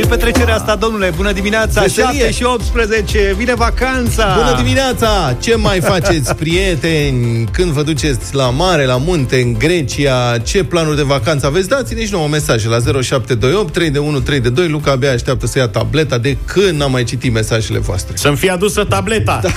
[0.00, 1.12] Ce petrecerea asta, domnule?
[1.16, 1.80] Bună dimineața!
[1.80, 2.18] Veselie.
[2.18, 4.34] 7 și 18, vine vacanța!
[4.36, 5.36] Bună dimineața!
[5.40, 7.48] Ce mai faceți, prieteni?
[7.52, 10.38] Când vă duceți la mare, la munte, în Grecia?
[10.38, 11.68] Ce planuri de vacanță aveți?
[11.68, 14.68] Dați-ne și nouă mesaje la 0728 3 de 1 3 de 2.
[14.68, 18.16] Luca abia așteaptă să ia tableta de când n-am mai citit mesajele voastre.
[18.16, 19.40] Să-mi fie adusă tableta.
[19.42, 19.50] Da.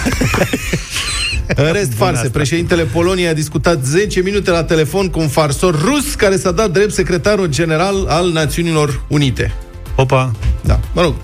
[1.64, 2.18] În rest, farse.
[2.18, 2.30] asta.
[2.32, 6.72] Președintele Poloniei a discutat 10 minute la telefon cu un farsor rus care s-a dat
[6.72, 9.54] drept secretarul general al Națiunilor Unite.
[9.96, 10.32] Opa!
[10.62, 11.16] Da, mă rog,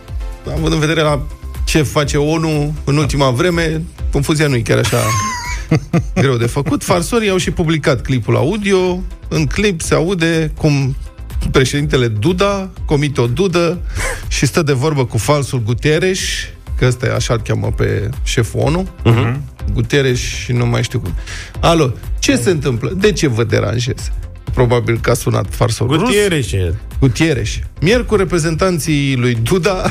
[0.52, 1.22] având în vedere la
[1.64, 4.98] ce face ONU în ultima vreme, confuzia nu e chiar așa
[6.22, 6.84] greu de făcut.
[6.84, 9.04] Farsorii au și publicat clipul audio.
[9.28, 10.96] În clip se aude cum
[11.52, 13.80] președintele Duda comite o dudă
[14.28, 16.20] și stă de vorbă cu falsul Guterres,
[16.76, 18.88] că ăsta e așa îl cheamă pe șeful ONU.
[19.06, 19.36] Uh-huh.
[19.74, 21.14] Guterres și nu mai știu cum.
[21.60, 22.94] Alo, ce se întâmplă?
[22.98, 24.12] De ce vă deranjez?
[24.60, 26.08] Probabil că a sunat farsorul rus.
[26.08, 26.48] Gutierrez.
[27.00, 27.50] Gutierrez.
[27.82, 29.86] Miercuri, reprezentanții lui Duda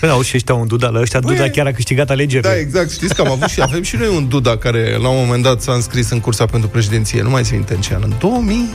[0.00, 2.48] Păi, au și ăștia un Duda, la ăștia Duda chiar a câștigat alegerile.
[2.48, 2.90] Da, exact.
[2.90, 5.62] Știți că am avut și avem și noi un Duda care la un moment dat
[5.62, 7.22] s-a înscris în cursa pentru președinție.
[7.22, 8.02] Nu mai țin minte în ce an.
[8.04, 8.68] În 2000?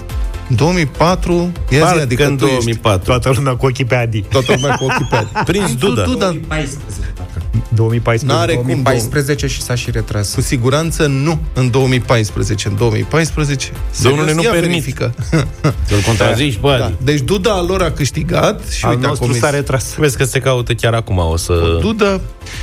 [0.50, 1.33] În 200004?
[1.33, 3.03] Ia zi, Parcă adică în tu ești 2004.
[3.03, 4.22] Toată lumea cu ochii pe Adi.
[4.22, 5.30] toată lumea cu ochii pe Adi.
[5.52, 6.03] Prins Duda.
[6.03, 7.42] Duda 2014, parcă.
[7.73, 8.25] 2014.
[8.39, 8.64] N-are cum.
[8.66, 10.33] 2014 și s-a și retras.
[10.33, 12.67] Cu siguranță nu în 2014.
[12.67, 14.70] În 2014 Domnule, serios, nu ia permit.
[14.70, 15.14] verifică.
[15.88, 16.86] Să-l contrazici, bă, Da.
[16.86, 16.95] Adi.
[17.03, 19.94] Deci Duda al lor a câștigat și Al uite a nostru comis s-a retras.
[19.97, 21.77] Vezi că se caută chiar acum, o să...
[21.81, 22.20] Duda.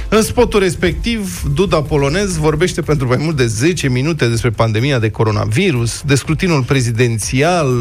[0.08, 5.10] În spotul respectiv, Duda polonez vorbește pentru mai mult de 10 minute despre pandemia de
[5.10, 7.75] coronavirus, de scrutinul prezidențial,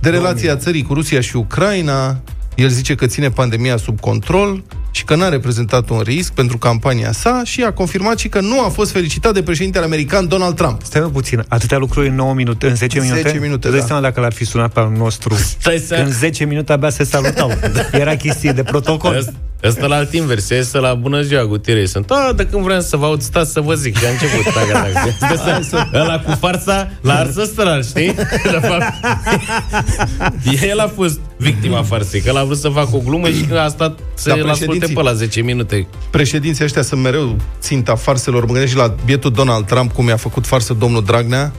[0.00, 2.20] de relația țării cu Rusia și Ucraina.
[2.54, 7.12] El zice că ține pandemia sub control și că n-a reprezentat un risc pentru campania
[7.12, 10.80] sa și a confirmat și că nu a fost felicitat de președintele american Donald Trump.
[10.82, 13.20] Stai mă puțin, atâtea lucruri în 9 minute, în 10 minute?
[13.22, 13.86] 10 minute, Îți dai da.
[13.86, 15.34] seama dacă l-ar fi sunat pe al nostru.
[15.60, 17.52] Stai să- În 10 minute abia se salutau.
[17.92, 19.16] Era chestie de protocol.
[19.16, 19.32] Ăsta-
[19.64, 21.90] Ăsta la alt invers, este la bună ziua, Gutierrez.
[21.90, 23.98] Sunt, a, de când vreau să vă aud, stați să vă zic.
[23.98, 24.82] Și a început, taca,
[25.18, 25.36] taca.
[25.36, 28.12] Stă să- Ăla cu farsa, la ars ăsta, știi?
[28.54, 28.84] De fapt,
[30.62, 33.58] el a fost victima farsei, că el a vrut să facă o glumă și că
[33.58, 35.86] a stat să Da, da, asculte președinții- pe la 10 minute.
[36.10, 38.40] Președinții ăștia sunt mereu ținta farselor.
[38.44, 41.52] Mă gândesc și la bietul Donald Trump, cum i-a făcut farsă domnul Dragnea,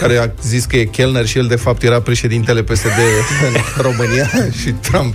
[0.00, 2.98] care a zis că e chelner și el de fapt era președintele PSD
[3.46, 4.30] în România
[4.62, 5.14] și Trump.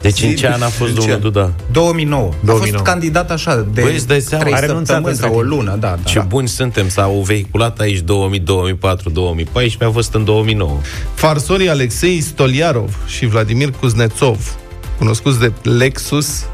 [0.00, 1.20] Deci în Zi- ce an a fost în ce domnul an?
[1.20, 1.40] Duda?
[1.72, 1.72] 2009.
[1.72, 2.28] 2009.
[2.28, 2.72] A 2009.
[2.72, 5.40] fost candidat așa de Băi, îți dai seama, 3 a renunțat săptămâni între sau o
[5.40, 5.52] timp.
[5.54, 6.10] lună, da, da.
[6.10, 10.78] Ce buni suntem, s-au vehiculat aici 2000, 2004, 2014, a fost în 2009.
[11.14, 14.54] Farsorii Alexei Stoliarov și Vladimir Kuznetsov,
[14.98, 16.44] cunoscuți de Lexus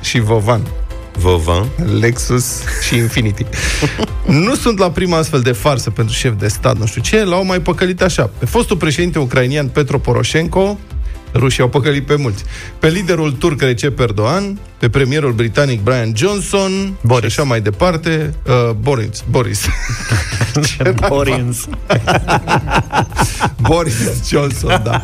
[0.00, 0.62] și Vovan.
[1.12, 1.68] Vovan.
[2.00, 3.46] Lexus și Infinity.
[4.46, 7.44] nu sunt la prima astfel de farsă pentru șef de stat, nu știu ce, l-au
[7.44, 8.30] mai păcălit așa.
[8.38, 10.78] Pe fostul președinte ucrainian Petro Poroshenko,
[11.34, 12.44] rușii au păcălit pe mulți,
[12.78, 17.32] pe liderul turc Recep Erdogan, pe premierul britanic Brian Johnson Boris.
[17.32, 19.24] și așa mai departe, uh, Boris.
[19.30, 19.66] Boris.
[21.08, 21.68] Orins.
[23.60, 25.02] Boris Johnson, da.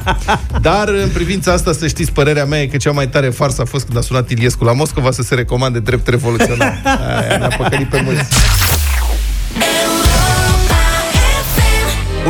[0.61, 3.65] Dar în privința asta, să știți, părerea mea e că cea mai tare farsă a
[3.65, 6.83] fost când a sunat Iliescu la Moscova să se recomande drept revoluționar.
[7.21, 8.25] Aia ne-a păcălit pe mulți.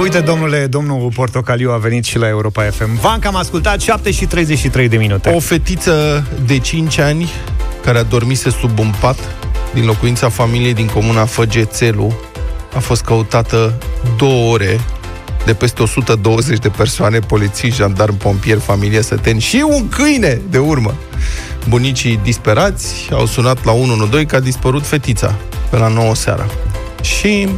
[0.01, 3.01] Uite, domnule, domnul Portocaliu a venit și la Europa FM.
[3.01, 5.31] V-am cam ascultat 7 și 33 de minute.
[5.31, 7.31] O fetiță de 5 ani
[7.85, 9.19] care a dormise sub un pat
[9.75, 12.15] din locuința familiei din comuna Făgețelu
[12.75, 13.79] a fost căutată
[14.17, 14.81] două ore
[15.45, 20.95] de peste 120 de persoane, polițiști, jandarmi, pompieri, familie, săteni și un câine de urmă.
[21.69, 25.35] Bunicii disperați au sunat la 112 că a dispărut fetița
[25.71, 26.47] pe la 9 seara.
[27.01, 27.49] Și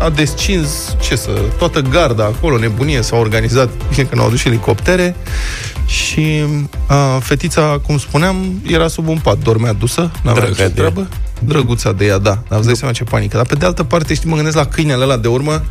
[0.00, 4.48] a descins, ce să, toată garda acolo, nebunie, s-a organizat, bine că n-au adus și
[4.48, 5.16] elicoptere
[5.86, 6.44] și
[6.86, 10.90] a, fetița, cum spuneam, era sub un pat, dormea dusă, n-avea Drăga nicio de ea.
[10.90, 11.08] treabă.
[11.44, 12.38] Drăguța de ea, da.
[12.48, 13.36] Dar îți dai seama ce panică.
[13.36, 15.62] Dar pe de altă parte, știi, mă gândesc la câinele ăla de urmă.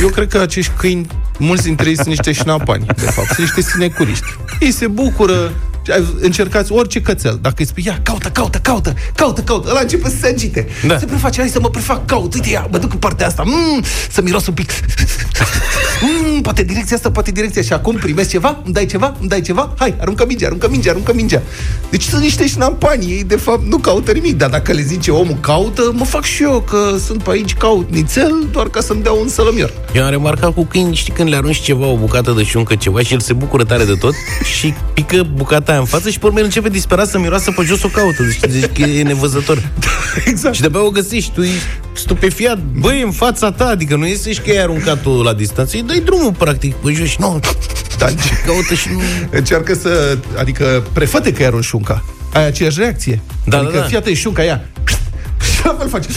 [0.00, 1.06] Eu cred că acești câini,
[1.38, 3.26] mulți dintre ei sunt niște șnapani, de fapt.
[3.26, 4.24] Sunt niște sinecuriști.
[4.60, 5.52] Ei se bucură,
[6.20, 7.38] încercați orice cățel.
[7.42, 10.66] Dacă îi spui, ia, caută, caută, caută, caută, caută, ăla începe să se agite.
[10.86, 10.98] Da.
[10.98, 13.82] Se preface, hai să mă prefac, caut, uite, ia, mă duc în partea asta, mm,
[14.10, 14.70] să miros un pic.
[16.00, 17.62] Mm, poate direcția asta, poate direcția.
[17.62, 20.90] Și acum primesc ceva, îmi dai ceva, îmi dai ceva, hai, aruncă mingea, aruncă mingea,
[20.90, 21.42] aruncă mingea.
[21.90, 25.36] Deci sunt niște șnampani, ei de fapt nu caută nimic, dar dacă le zice omul
[25.40, 29.12] caută, mă fac și eu, că sunt pe aici, caut nițel, doar ca să-mi dea
[29.12, 29.72] un sălămior.
[29.92, 33.00] Eu am remarcat cu câini, știi, când le arunci ceva, o bucată de șuncă, ceva,
[33.00, 34.14] și el se bucură tare de tot
[34.58, 37.62] și pică bucata aia în față și pe urmă el începe disperat să miroasă pe
[37.62, 38.22] jos o caută.
[38.22, 39.70] Deci zici că e nevăzător.
[40.30, 40.54] exact.
[40.54, 44.40] Și de-abia o găsești, tu ești stupefiat, băi, în fața ta, adică nu este și
[44.40, 47.40] că ai aruncat-o la distanță, îi dai drumul, practic, pe jos și nu,
[47.98, 48.12] Dar
[48.46, 49.00] caută și nu...
[49.30, 50.18] încearcă să...
[50.38, 52.04] Adică prefăte că i arunci șunca.
[52.32, 53.20] Ai aceeași reacție.
[53.44, 53.84] Da, adică da, da.
[53.84, 54.68] fii atent, șunca ea.
[55.40, 56.08] Și la fel face.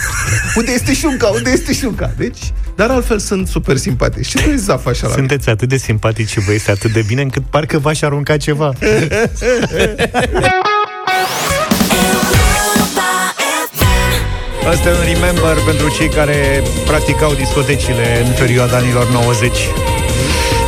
[0.58, 1.26] Unde este șunca?
[1.26, 2.12] Unde este șunca?
[2.16, 4.26] Deci, dar altfel sunt super simpatici.
[4.26, 5.18] Și tu ești zaf așa la mine.
[5.18, 8.72] Sunteți atât de simpatici și vă este atât de bine încât parcă v-aș arunca ceva.
[14.68, 19.52] Asta e un remember pentru cei care practicau discotecile în perioada anilor 90.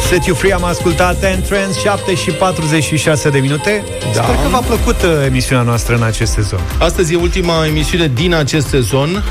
[0.08, 3.84] Set You Free am ascultat Entrance 7 și 46 de minute.
[4.14, 4.22] Da.
[4.22, 6.60] Sper că v-a plăcut uh, emisiunea noastră în acest sezon.
[6.78, 9.24] Astăzi e ultima emisiune din acest sezon,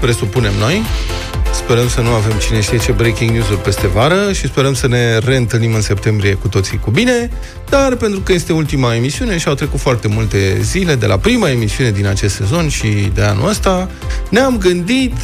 [0.00, 0.82] presupunem noi.
[1.52, 5.18] Sperăm să nu avem cine știe ce breaking news-uri peste vară și sperăm să ne
[5.18, 7.30] reîntâlnim în septembrie cu toții cu bine,
[7.68, 11.50] dar pentru că este ultima emisiune și au trecut foarte multe zile de la prima
[11.50, 13.90] emisiune din acest sezon și de anul ăsta,
[14.30, 15.14] ne-am gândit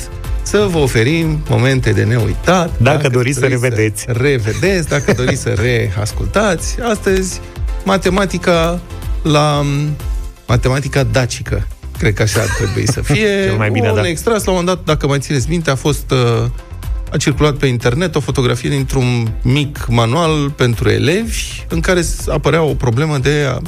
[0.47, 2.71] să vă oferim momente de neuitat.
[2.79, 4.05] Dacă doriți să revedeți.
[4.09, 5.49] Revedeți, dacă doriți să
[5.95, 6.77] reascultați.
[6.91, 7.41] Astăzi,
[7.85, 8.81] matematica
[9.23, 9.65] la
[10.47, 11.67] matematica dacică.
[11.99, 13.43] Cred că așa ar trebui să fie.
[13.47, 14.09] Cel mai bine, un da.
[14.09, 16.45] extras, la un moment dat, dacă mai țineți minte, a fost uh,
[17.13, 22.63] a circulat pe internet o fotografie dintr-un mic manual pentru elevi în care s- apărea
[22.63, 23.59] o problemă de a,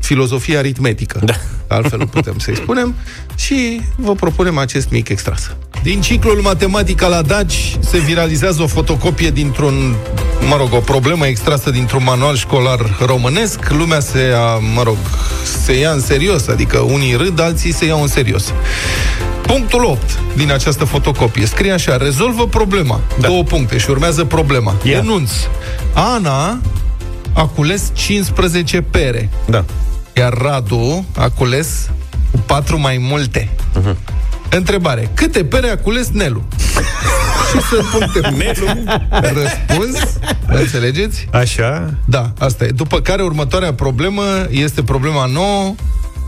[0.00, 1.20] filozofie aritmetică.
[1.24, 1.34] Da.
[1.68, 2.94] Altfel nu putem să-i spunem.
[3.34, 5.50] Și vă propunem acest mic extras.
[5.82, 9.94] Din ciclul Matematica la Daci se viralizează o fotocopie dintr-un,
[10.48, 13.70] mă rog, o problemă extrasă dintr-un manual școlar românesc.
[13.70, 14.96] Lumea se, ia, mă rog,
[15.64, 18.52] se ia în serios, adică unii râd, alții se iau în serios.
[19.42, 23.00] Punctul 8 din această fotocopie scrie așa, rezolvă problema.
[23.20, 23.26] Da.
[23.26, 24.74] Două puncte și urmează problema.
[24.82, 24.98] Ia.
[24.98, 25.30] Enunț.
[25.94, 26.60] Ana
[27.32, 29.28] a cules 15 pere.
[29.46, 29.64] Da.
[30.18, 31.90] Iar Radu a cules
[32.30, 33.48] cu patru mai multe.
[33.80, 33.96] Uh-huh.
[34.50, 35.10] Întrebare.
[35.14, 36.42] Câte pere a cules Nelu?
[37.50, 38.28] Și sunt puncte.
[38.28, 38.82] Nelu.
[39.10, 40.18] Răspuns.
[40.46, 41.28] Înțelegeți?
[41.32, 41.94] Așa?
[42.04, 42.68] Da, asta e.
[42.68, 45.74] După care următoarea problemă este problema nouă.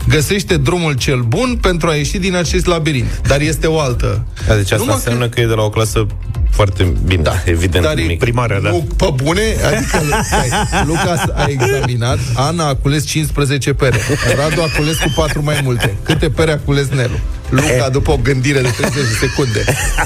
[0.07, 3.21] Găsește drumul cel bun pentru a ieși din acest labirint.
[3.27, 4.25] Dar este o altă.
[4.47, 5.39] Da, deci asta Numai înseamnă că...
[5.39, 6.05] e de la o clasă
[6.51, 7.41] foarte bine, da.
[7.45, 8.19] evident, Dar e mic.
[8.19, 8.69] Primară, da.
[8.69, 10.49] Nu, pe bune, adică stai,
[10.85, 13.99] Lucas a examinat, Ana a cules 15 pere,
[14.35, 15.95] Radu a cules cu 4 mai multe.
[16.03, 17.19] Câte pere a cules Nelu?
[17.49, 19.63] Luca, după o gândire de 30 de secunde.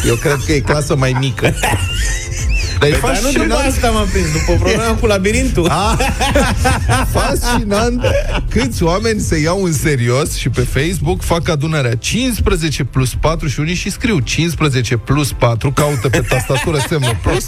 [0.08, 1.54] Eu cred că e clasă mai mică.
[2.80, 5.68] Dar e Păi, dar nu după fascinant, asta m-am prins, după problema cu labirintul.
[5.70, 5.98] Ah.
[7.16, 8.02] fascinant.
[8.50, 11.96] Câți oameni se iau în serios și pe Facebook fac adunarea?
[11.96, 14.20] 15 plus 4 și unii și scriu.
[14.20, 17.46] 15 plus 4, caută pe tastatură semnul plus,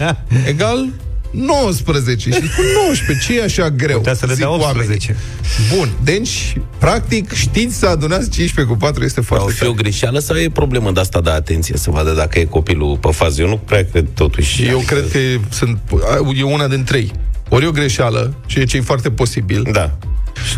[0.52, 0.88] egal
[1.30, 3.96] 19 și cu 19, ce e așa greu?
[3.96, 4.76] Putea să le Zic dea 18.
[4.78, 5.76] oamenii.
[5.76, 9.82] Bun, deci, practic, știți să adunați 15 cu 4 este O foarte fi o tare.
[9.82, 13.40] greșeală sau e problemă de asta de atenție să vadă dacă e copilul pe fază?
[13.42, 14.64] Eu nu prea cred totuși.
[14.66, 15.78] Eu cred că e- sunt,
[16.36, 17.12] e una din trei.
[17.48, 19.98] Ori e o greșeală, și ce e foarte posibil, Da.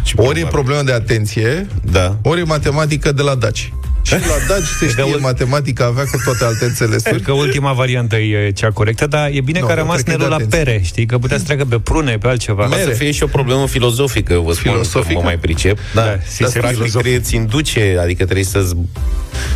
[0.04, 2.16] Și ori e problemă de atenție, Da.
[2.22, 3.72] ori e matematică de la Daci.
[4.02, 4.18] Și la
[4.48, 7.02] Daci se știe, matematica avea cu toate alte înțelesuri.
[7.10, 9.94] Cred că ultima variantă e cea corectă, dar e bine Nu, că a eu rămas
[10.00, 10.58] cred că e Nelu de la atenție.
[10.64, 11.06] pere, știi?
[11.06, 12.62] Că putea să treacă pe prune, pe altceva.
[12.64, 12.98] Poate să Mere.
[12.98, 15.12] fie și o problemă filozofică, vă spun, Filosofică?
[15.12, 15.78] că mă mai pricep.
[15.94, 17.04] Da, Da, si da se practic filozof.
[17.16, 18.70] îți induce, adică trebuie să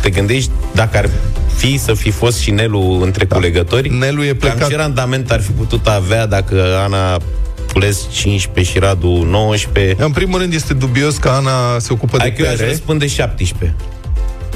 [0.01, 1.09] te gândești dacă ar
[1.55, 3.35] fi să fi fost și Nelu între da.
[3.35, 4.69] culegători, Nelu e cam plecat.
[4.69, 7.17] ce randament ar fi putut avea dacă Ana
[7.73, 10.03] cules 15 și Radu 19.
[10.03, 12.69] În primul rând este dubios că Ana se ocupă de Adică eu aș pere.
[12.69, 13.75] răspunde 17.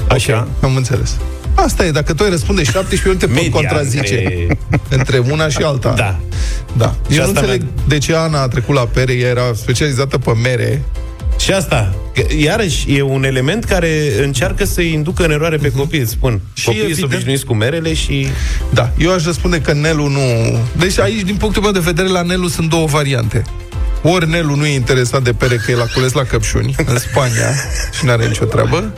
[0.08, 0.48] Așa.
[0.62, 1.16] Am înțeles.
[1.54, 4.16] Asta e, dacă tu ai răspunde 17, eu nu te pot Media contrazice.
[4.22, 5.92] între- Între una și alta.
[5.96, 6.18] Da.
[6.76, 6.94] Da.
[7.10, 9.42] Și Eu nu asta înțeleg mi-a- de ce Ana a trecut la pere, ea era
[9.54, 10.82] specializată pe mere.
[11.38, 13.90] Și asta, că, iarăși, e un element care
[14.22, 16.40] încearcă să inducă în eroare pe copii, îți spun.
[16.52, 18.26] Și Și Copiii sunt evident- obișnuiți cu merele și...
[18.70, 20.20] Da, eu aș răspunde că Nelu nu...
[20.78, 23.42] Deci aici, din punctul meu de vedere, la Nelu sunt două variante.
[24.02, 27.50] Ori Nelu nu e interesat de pere că el a cules la Căpșuni, în Spania,
[27.98, 28.92] și nu are nicio treabă,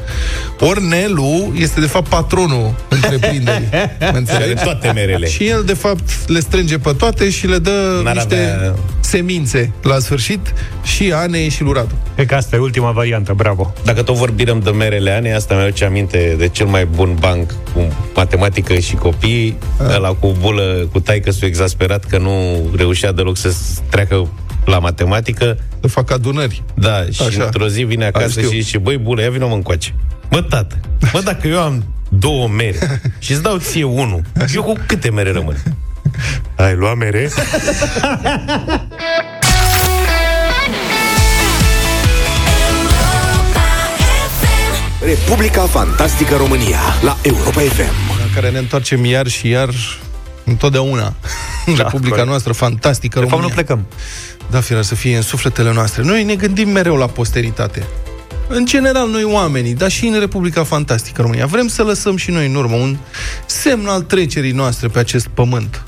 [0.61, 3.69] ori Nelu este, de fapt, patronul întreprinderii.
[3.73, 4.63] Mă Și are înțelegi?
[4.63, 5.27] toate merele.
[5.29, 9.73] Și el, de fapt, le strânge pe toate și le dă N-ar niște avea- semințe
[9.83, 11.95] la sfârșit și Anei și lui Radu.
[12.15, 13.75] E că asta e ultima variantă, bravo.
[13.85, 17.51] Dacă tot vorbim de merele ane, asta mi aduce aminte de cel mai bun banc
[17.75, 19.95] cu matematică și copii, Ah.
[19.95, 22.33] ăla cu bulă, cu taică s exasperat că nu
[22.77, 23.55] reușea deloc să
[23.91, 24.29] treacă
[24.65, 25.59] la matematică.
[25.81, 26.63] Să fac adunări.
[26.75, 27.45] Da, și Așa.
[27.45, 28.51] într-o zi vine acasă știu.
[28.51, 29.95] și zice, băi, bulă, ia vină mă încoace.
[30.31, 30.81] Mă, tată,
[31.13, 34.23] mă, dacă eu am două mere și îți dau ție unul,
[34.55, 35.57] eu cu câte mere rămân?
[36.57, 37.29] Ai luat mere?
[45.05, 47.93] Republica Fantastică România la Europa FM.
[48.19, 49.69] La care ne întoarcem iar și iar
[50.45, 51.15] întotdeauna
[51.67, 52.29] în Da, Republica corect.
[52.29, 53.55] noastră fantastică De fapt, România.
[53.57, 53.87] nu plecăm.
[54.53, 56.03] Da, firea să fie în sufletele noastre.
[56.03, 57.87] Noi ne gândim mereu la posteritate.
[58.49, 62.47] În general, noi oamenii, dar și în Republica Fantastică România, vrem să lăsăm și noi
[62.47, 62.97] în urmă un
[63.47, 65.83] semn al trecerii noastre pe acest pământ.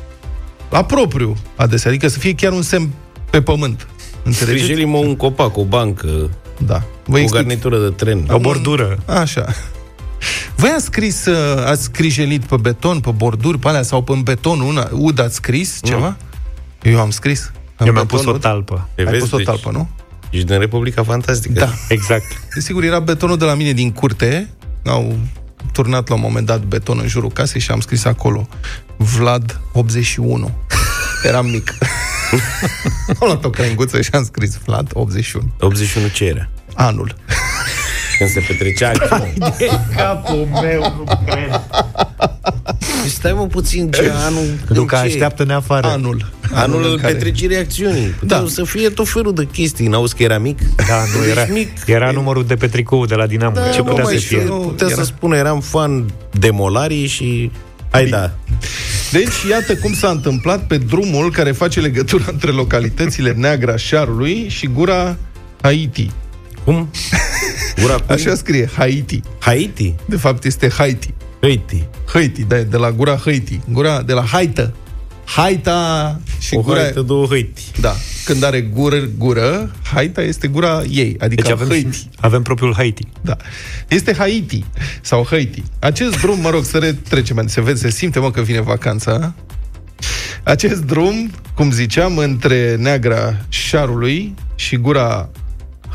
[0.71, 2.91] La propriu, adesea, adică să fie chiar un semn
[3.31, 3.87] pe pământ.
[4.23, 4.63] Înțelegeți?
[4.65, 6.31] Sprijinim un copac, o bancă,
[6.67, 6.83] Da.
[7.05, 7.43] Vă o explic.
[7.43, 8.25] garnitură de tren.
[8.31, 8.99] O bordură.
[9.07, 9.45] Așa.
[10.57, 14.23] Voi ați scris, uh, ați scrijelit pe beton, pe borduri, pe alea, sau pe în
[14.23, 16.17] beton, una, ud ați scris ceva?
[16.83, 17.53] Eu am scris.
[17.77, 18.41] În Eu mi-am beton, pus o ud.
[18.41, 18.89] talpă.
[18.95, 19.89] Te Ai vezi, pus o deci, talpă, nu?
[20.31, 21.53] Ești din Republica Fantastică.
[21.61, 21.71] Da.
[21.89, 22.25] Exact.
[22.55, 24.49] Desigur, era betonul de la mine din curte.
[24.85, 25.17] Au
[25.73, 28.49] turnat la un moment dat beton în jurul casei și am scris acolo
[28.97, 30.51] Vlad 81.
[31.29, 31.75] Eram mic.
[33.21, 35.55] am luat o crenguță și am scris Vlad 81.
[35.61, 36.49] 81 ce era?
[36.75, 37.15] Anul.
[38.19, 39.55] Când se petrecea acțiunea.
[39.97, 41.61] Capul meu, nu cred.
[43.03, 44.45] Deci stai mă puțin, ce anul...
[44.67, 45.13] Luca, în ce?
[45.13, 45.87] așteaptă-ne afară.
[45.87, 46.33] Anul.
[46.53, 48.07] Anul în care- petrecerii acțiunii.
[48.07, 48.49] Puteau Da.
[48.49, 49.87] să fie tot felul de chestii.
[49.87, 50.59] N-auzi că era mic?
[50.77, 51.69] Da, nu Ești era, mic.
[51.87, 53.55] era numărul de pe tricou de la Dinamo.
[53.73, 54.39] Ce bă, putea mai să fie?
[54.41, 54.97] știu, Putea Era.
[54.97, 57.51] să spună, eram fan demolarii și...
[57.91, 58.31] Hai da.
[59.13, 64.67] Deci, iată cum s-a întâmplat pe drumul care face legătura între localitățile Neagra Șarului și
[64.67, 65.17] Gura
[65.63, 66.11] Haiti.
[66.65, 66.91] Cum?
[67.81, 68.13] Gura cu...
[68.13, 69.21] Așa scrie, Haiti.
[69.39, 69.95] Haiti?
[70.07, 71.15] De fapt, este Haiti.
[71.41, 71.85] Haiti.
[72.13, 73.61] Haiti, da, de la gura Haiti.
[73.73, 74.75] Gura de la Haită.
[75.25, 76.81] Haita și O gura...
[76.81, 77.63] haită, două Haiti.
[77.81, 82.09] Da, când are gură, gură, Haita este gura ei, adică Deci avem, Haiti.
[82.21, 83.07] avem propriul Haiti.
[83.21, 83.37] Da.
[83.89, 84.65] Este Haiti
[85.01, 85.63] sau Haiti.
[85.79, 89.35] Acest drum, mă rog, să retrecem, se vede, se simte, mă, că vine vacanța.
[90.43, 95.31] Acest drum, cum ziceam, între Neagra Șarului și gura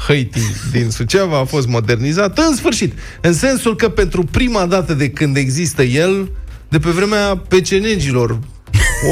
[0.07, 0.39] Haiti
[0.71, 5.37] din Suceava a fost modernizat în sfârșit, în sensul că pentru prima dată de când
[5.37, 6.31] există el,
[6.69, 8.39] de pe vremea pecenegilor,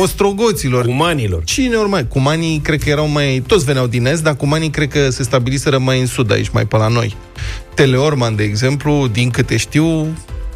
[0.01, 1.44] ostrogoților, Umanilor.
[1.44, 2.08] Cine ori mai?
[2.08, 3.44] Cumanii cred că erau mai...
[3.48, 6.65] Toți veneau din est, dar cumanii cred că se stabiliseră mai în sud, aici, mai
[6.65, 7.15] pe la noi.
[7.74, 10.08] Teleorman, de exemplu, din câte știu,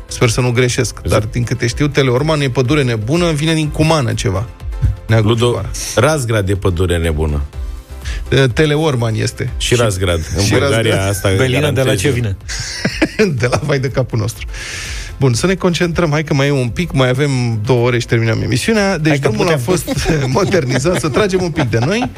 [0.07, 4.13] sper să nu greșesc, dar din câte știu, Teleorman e pădure nebună, vine din Cumană
[4.13, 4.47] ceva.
[5.07, 5.69] Neagul Ludo, Ciubară.
[5.95, 7.41] Razgrad e pădure nebună.
[8.31, 9.49] Uh, Teleorman este.
[9.57, 10.19] Și Razgrad.
[10.35, 11.09] În și Bulgaria Razgrad.
[11.09, 12.13] asta Belină, de la garantez ce eu.
[12.13, 12.37] vine?
[13.39, 14.47] de la vai de capul nostru.
[15.21, 16.11] Bun, să ne concentrăm.
[16.11, 17.29] Hai că mai e un pic, mai avem
[17.65, 18.97] două ore și terminăm emisiunea.
[18.97, 19.63] Deci Hai că drumul a putem.
[19.63, 20.03] fost
[20.39, 22.09] modernizat, să tragem un pic de noi.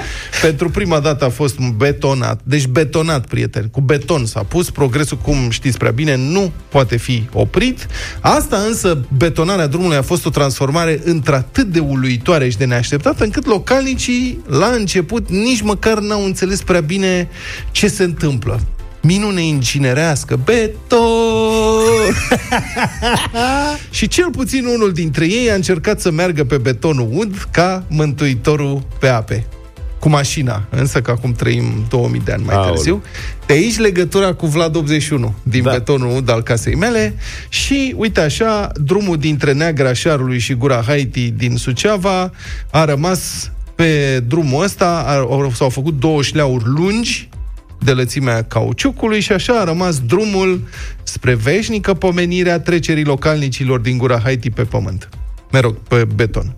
[0.41, 2.39] Pentru prima dată a fost betonat.
[2.43, 3.69] Deci betonat, prieteni.
[3.71, 4.69] Cu beton s-a pus.
[4.69, 7.87] Progresul, cum știți prea bine, nu poate fi oprit.
[8.19, 13.45] Asta însă, betonarea drumului a fost o transformare într-atât de uluitoare și de neașteptată, încât
[13.45, 17.29] localnicii, la început, nici măcar n-au înțeles prea bine
[17.71, 18.59] ce se întâmplă.
[19.05, 20.99] Minune incinerească, beton!
[23.91, 28.83] și cel puțin unul dintre ei a încercat să meargă pe betonul ud ca mântuitorul
[28.99, 29.45] pe ape.
[29.99, 32.73] Cu mașina, însă că acum trăim 2000 de ani mai Aoleu.
[32.73, 33.03] târziu.
[33.45, 35.71] De aici legătura cu Vlad 81, din Da.
[35.71, 37.15] betonul ud al casei mele.
[37.49, 42.31] Și, uite așa, drumul dintre Neagra Șarului și Gura Haiti din Suceava
[42.71, 47.29] a rămas pe drumul ăsta, a- au- s-au făcut două șleauri lungi,
[47.83, 50.61] de lățimea cauciucului și așa a rămas drumul
[51.03, 55.09] spre veșnică pomenirea trecerii localnicilor din gura Haiti pe pământ.
[55.53, 56.55] Mă rog, pe beton.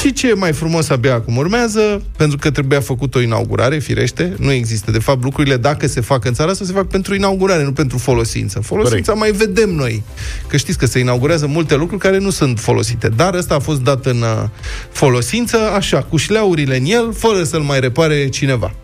[0.00, 4.34] Și ce e mai frumos abia acum urmează, pentru că trebuia făcut o inaugurare, firește,
[4.38, 4.90] nu există.
[4.90, 7.98] De fapt, lucrurile, dacă se fac în țara asta, se fac pentru inaugurare, nu pentru
[7.98, 8.60] folosință.
[8.60, 10.02] Folosința mai vedem noi.
[10.46, 13.08] Că știți că se inaugurează multe lucruri care nu sunt folosite.
[13.08, 14.48] Dar ăsta a fost dat în uh,
[14.92, 18.74] folosință, așa, cu șleaurile în el, fără să-l mai repare cineva.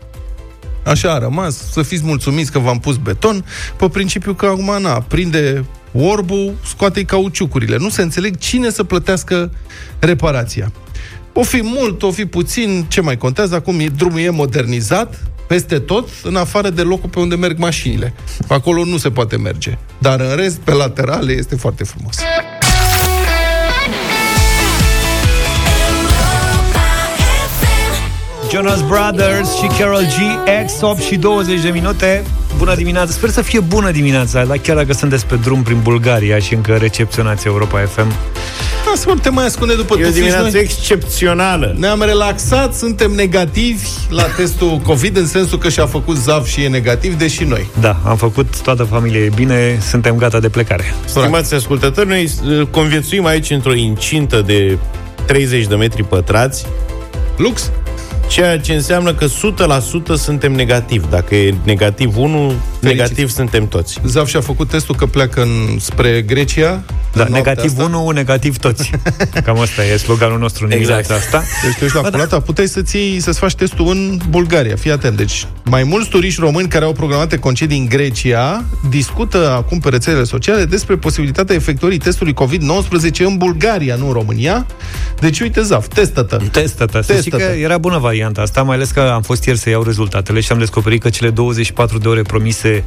[0.87, 3.45] Așa a rămas, să fiți mulțumiți că v-am pus beton,
[3.77, 7.77] pe principiu că acum, na, prinde orbul, scoate cauciucurile.
[7.77, 9.51] Nu se înțeleg cine să plătească
[9.99, 10.73] reparația.
[11.33, 13.55] O fi mult, o fi puțin, ce mai contează?
[13.55, 18.15] Acum e, drumul e modernizat, peste tot, în afară de locul pe unde merg mașinile.
[18.49, 19.79] Acolo nu se poate merge.
[19.99, 22.17] Dar în rest, pe laterale, este foarte frumos.
[28.57, 32.23] Jonas Brothers și Carol G, X, 8 și 20 de minute.
[32.59, 33.13] Bună dimineața!
[33.13, 36.75] Sper să fie bună dimineața, dar chiar dacă sunteți pe drum prin Bulgaria și încă
[36.75, 38.13] recepționați Europa FM.
[38.93, 40.61] Asta te mai ascunde după E o tufici, dimineață noi.
[40.61, 41.75] excepțională.
[41.79, 46.69] Ne-am relaxat, suntem negativi la testul COVID, în sensul că și-a făcut ZAV și e
[46.69, 47.67] negativ, deși noi.
[47.81, 50.95] Da, am făcut, toată familia e bine, suntem gata de plecare.
[51.05, 54.79] Stimați ascultători, noi uh, conviețuim aici într-o incintă de
[55.27, 56.67] 30 de metri pătrați,
[57.37, 57.71] Lux?
[58.29, 59.29] Ceea ce înseamnă că 100%
[60.17, 61.11] suntem negativ.
[61.11, 64.01] Dacă e negativ 1, Negativ suntem toți.
[64.05, 66.83] Zaf și-a făcut testul că pleacă în, spre Grecia.
[67.13, 67.97] Da, în noaptea negativ asta.
[67.97, 68.91] 1, negativ toți.
[69.45, 71.03] Cam asta e sloganul nostru în Exact.
[71.03, 71.45] dimineața asta.
[71.65, 74.77] Deci tu ești la culata, puteai să-ți, iei, să-ți faci testul în Bulgaria.
[74.77, 75.17] Fii atent.
[75.17, 80.25] Deci, mai mulți turiști români care au programate concedii în Grecia discută acum pe rețelele
[80.25, 84.67] sociale despre posibilitatea efectuării testului COVID-19 în Bulgaria, nu în România.
[85.21, 86.37] Deci, uite, Zaf, testă-te.
[86.37, 87.03] Testă-te.
[87.03, 87.59] Să știi că Testă-te.
[87.61, 90.59] era bună varianta asta, mai ales că am fost ieri să iau rezultatele și am
[90.59, 92.85] descoperit că cele 24 de ore promise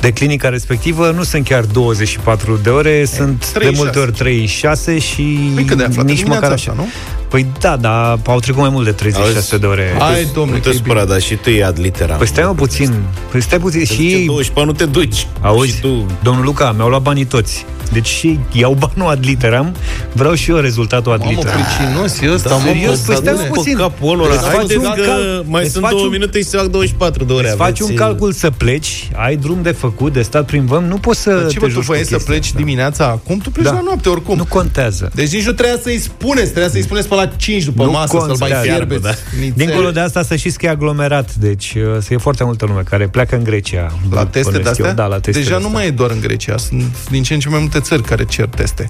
[0.00, 3.82] de clinica respectivă nu sunt chiar 24 de ore, sunt de 36.
[3.82, 6.04] multe ori 36 și Păi cât de aflat?
[6.04, 6.80] nici Dimineața măcar asta, așa.
[6.82, 6.88] nu?
[7.28, 9.58] Păi da, dar au trecut mai mult de 36 Auzi?
[9.60, 9.94] de ore.
[9.98, 11.12] Hai, domnule, Nu că te e spăra, bine.
[11.12, 12.14] dar și tu e ad litera.
[12.14, 12.94] Păi stai mă puțin,
[13.30, 15.26] păi stai puțin Și și 24 nu te duci.
[15.40, 16.06] Auzi, Și tu...
[16.22, 17.66] domnul Luca, mi-au luat banii toți.
[17.92, 19.74] Deci și iau banul ad literam,
[20.12, 21.60] vreau și eu rezultatul ad Mamă, literam.
[21.60, 23.46] pricinos e ăsta, Da, mă, serios, bă, păi stai bune.
[23.48, 23.76] mă puțin.
[23.76, 24.34] capul ăla.
[24.34, 26.56] Îți faci Haideți un că cal- mai îți sunt faci două un- minute și se
[26.56, 27.46] fac 24 de ore.
[27.48, 30.84] Îți faci Aveți, un calcul să pleci, ai drum de făcut, de stat prin văm,
[30.84, 32.58] nu poți să Dar ce te mă, tu joci cu voiai să chestia pleci asta.
[32.58, 33.38] dimineața acum?
[33.38, 33.72] Tu pleci Da.
[33.72, 34.36] la noapte oricum.
[34.36, 35.10] Nu contează.
[35.14, 38.06] Deci nici nu trebuia să-i spuneți, trebuia să-i spuneți pe la 5 după Nu masă,
[38.06, 39.02] să-l mai contează, fierbeți.
[39.02, 39.10] da.
[39.40, 39.52] nițel.
[39.66, 42.80] Dincolo de asta să știți că e aglomerat, deci uh, să e foarte multă lume
[42.80, 43.92] care pleacă în Grecia.
[44.10, 44.88] La teste Bănuiesc de astea?
[44.88, 44.94] eu.
[44.94, 45.78] Da, la teste Deja de nu astea.
[45.78, 48.46] mai e doar în Grecia, sunt din ce în ce mai multe țări care cer
[48.46, 48.86] teste.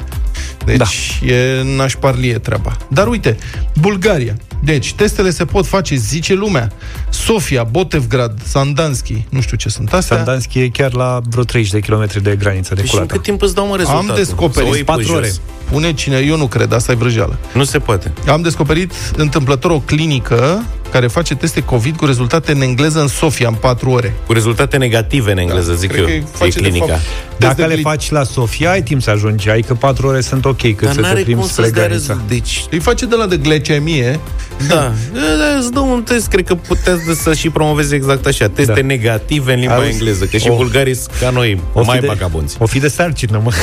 [0.65, 0.87] Deci Da.
[1.27, 2.77] e nașparlie treaba.
[2.91, 3.37] Dar uite,
[3.81, 4.37] Bulgaria.
[4.65, 6.73] Deci, testele se pot face, zice lumea.
[7.11, 10.17] Sofia, Botevgrad, Sandanski, nu știu ce sunt astea.
[10.17, 13.13] Sandanski e chiar la vreo 30 de kilometri de graniță de Deci în culată.
[13.15, 14.11] cât timp îți dau mă rezultatul?
[14.11, 15.17] Am descoperit Să o iei pe patru jos.
[15.17, 15.33] ore.
[15.71, 17.39] Pune cine, eu nu cred, asta e vrăjeală.
[17.53, 18.13] Nu se poate.
[18.27, 23.49] Am descoperit întâmplător o clinică care face teste COVID cu rezultate în engleză în Sofia
[23.49, 24.15] în 4 ore.
[24.27, 26.07] Cu rezultate negative în engleză, zic Cred eu.
[26.07, 26.87] că E face, de clinica.
[26.87, 27.01] fapt,
[27.39, 30.07] Dacă test de le gli- faci la Sofia, ai timp să ajungi, ai că 4
[30.07, 32.07] ore sunt ok cât Dar să te n-are plimbi cum spre să-ți dea granița.
[32.13, 32.29] rezultat.
[32.35, 34.21] Deci, Îi face de la de glecemie.
[34.69, 34.93] Da.
[35.15, 38.49] E, da, Îți dau un test, cred că puteți de să și promoveze exact așa.
[38.49, 38.87] Teste Da.
[38.87, 42.00] negative în limba Auzi, engleză, că și o- bulgarii sunt ca noi, O fi mai
[42.00, 42.57] de- vagabonți.
[42.59, 43.53] O fi de sarcină, mă.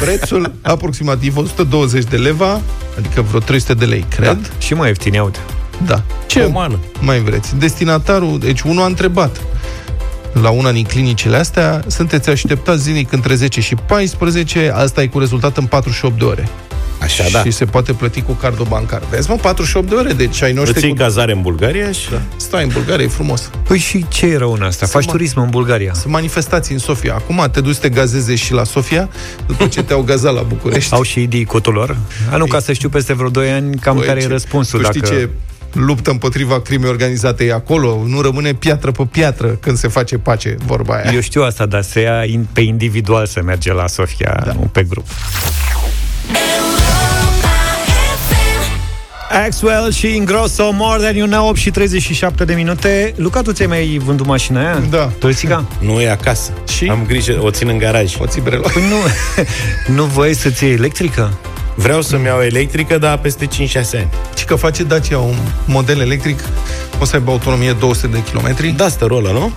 [0.00, 2.60] Prețul aproximativ 120 de leva,
[2.98, 4.26] adică vreo 300 de lei, cred.
[4.26, 4.38] Da.
[4.58, 5.38] Și mai ieftin, ia uite.
[5.86, 6.02] Da.
[6.26, 6.78] Ce Umană.
[7.00, 7.56] mai vreți?
[7.56, 9.40] Destinatarul, deci unul a întrebat
[10.42, 15.18] la una din clinicile astea, sunteți așteptați zilnic între 10 și 14, asta e cu
[15.18, 16.48] rezultat în 48 de ore.
[17.02, 17.42] Așa, da.
[17.42, 19.02] Și se poate plăti cu cardul bancar.
[19.10, 20.96] Vezi, mă, 48 de ore, deci ai Îți noștri iei cu...
[20.96, 22.08] cazare în Bulgaria și...
[22.36, 23.50] Stai în Bulgaria, e frumos.
[23.68, 24.86] Păi și ce e rău în asta?
[24.86, 25.92] Faci mă- turism în Bulgaria.
[25.94, 27.14] Sunt manifestații în Sofia.
[27.14, 29.08] Acum te duci să te gazeze și la Sofia,
[29.46, 30.94] după ce te-au gazat la București.
[30.94, 31.96] Au și idei cotulor.
[32.30, 34.80] A, nu, ca să știu peste vreo 2 ani cam Băi, care e ce- răspunsul.
[34.80, 35.14] Tu știi dacă...
[35.14, 35.28] ce
[35.72, 38.02] luptă împotriva crimei organizate e acolo?
[38.06, 41.10] Nu rămâne piatră pe piatră când se face pace, vorba aia.
[41.14, 44.52] Eu știu asta, dar se ia in, pe individual să merge la Sofia, da.
[44.52, 45.06] nu pe grup.
[49.32, 53.12] Axwell și Ingrosso, More Than You Know, 8 și 37 de minute.
[53.16, 54.82] Luca, tu ți-ai mai vândut mașina aia?
[54.90, 55.12] Da.
[55.18, 55.64] Tolțica?
[55.78, 56.52] Nu e acasă.
[56.68, 56.86] Și?
[56.90, 58.14] Am grijă, o țin în garaj.
[58.18, 58.68] O ții brelo.
[58.72, 58.96] Păi nu,
[59.96, 61.38] nu voi să-ți iei electrică?
[61.74, 63.48] Vreau să-mi iau electrică, dar peste 5-6
[63.94, 64.08] ani.
[64.36, 66.40] Și că face Dacia un model electric,
[67.00, 68.68] o să aibă autonomie 200 de kilometri.
[68.68, 69.52] Da, ăla, nu?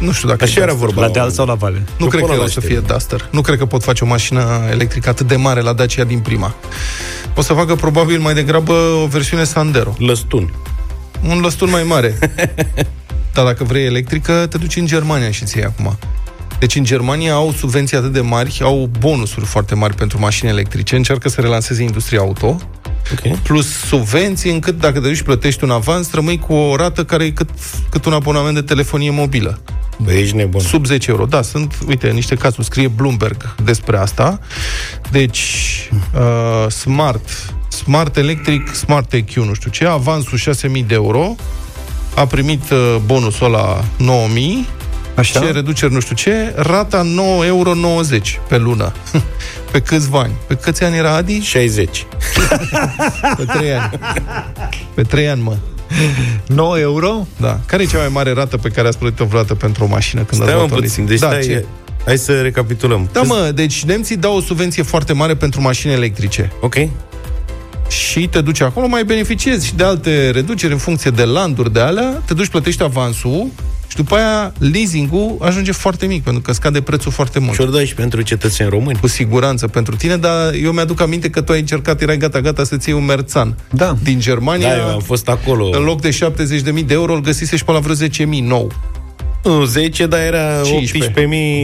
[0.00, 0.86] Nu știu dacă Așa e era Duster.
[0.86, 1.00] vorba.
[1.00, 1.82] La la deal un sau la vale?
[1.96, 2.66] Nu Eu cred că până o la să știri.
[2.72, 3.28] fie Duster.
[3.30, 6.54] Nu cred că pot face o mașină electrică atât de mare la Dacia din prima.
[7.34, 9.94] O să facă probabil mai degrabă o versiune Sandero.
[9.98, 10.54] Lăstun.
[11.28, 12.18] Un lăstun mai mare.
[13.34, 15.98] Dar dacă vrei electrică, te duci în Germania și ți iei acum.
[16.58, 20.96] Deci în Germania au subvenții atât de mari, au bonusuri foarte mari pentru mașini electrice,
[20.96, 22.56] încearcă să relanseze industria auto,
[23.12, 23.38] Ok.
[23.38, 27.24] plus subvenții încât dacă te duci și plătești un avans, rămâi cu o rată care
[27.24, 27.48] e cât,
[27.90, 29.60] cât un abonament de telefonie mobilă.
[30.02, 30.60] Bă, ești nebun.
[30.60, 31.24] Sub 10 euro.
[31.24, 32.66] Da, sunt, uite, niște cazuri.
[32.66, 34.40] Scrie Bloomberg despre asta.
[35.10, 35.40] Deci,
[36.14, 41.34] uh, Smart, Smart Electric, Smart EQ, nu știu ce, avansul 6.000 de euro,
[42.14, 44.80] a primit uh, bonusul ăla 9.000,
[45.14, 45.40] Așa?
[45.40, 47.74] ce reduceri nu știu ce, rata 9,90 euro
[48.48, 48.92] pe lună.
[49.70, 50.32] Pe câțiva ani?
[50.46, 51.40] Pe câți ani era Adi?
[51.40, 52.06] 60.
[53.36, 53.90] Pe 3 ani.
[54.94, 55.56] Pe 3 ani, mă.
[56.46, 57.26] 9 euro?
[57.36, 57.60] Da.
[57.66, 60.42] Care e cea mai mare rată pe care ați plătit-o vreodată pentru o mașină când
[60.42, 61.08] Stai ați mă luat-o puțin, leasing?
[61.08, 61.64] deci da, stai, ce?
[62.04, 63.08] hai să recapitulăm.
[63.12, 66.74] Da, mă, deci nemții dau o subvenție foarte mare pentru mașini electrice Ok.
[67.88, 71.80] și te duci acolo, mai beneficiezi și de alte reduceri în funcție de landuri de
[71.80, 73.46] alea, te duci, plătești avansul
[73.90, 77.54] și după aia leasing-ul ajunge foarte mic, pentru că scade prețul foarte mult.
[77.54, 78.98] Și-o dai și pentru cetățeni români.
[79.00, 82.88] Cu siguranță pentru tine, dar eu mi-aduc aminte că tu ai încercat, erai gata-gata să-ți
[82.88, 83.56] iei un Merzan.
[83.70, 83.96] Da.
[84.02, 85.68] Din Germania, Da, eu am fost acolo.
[85.72, 88.72] în loc de 70.000 de euro, îl găsisești pe la vreo 10.000 nou.
[89.42, 91.12] Nu, 10, dar era 15.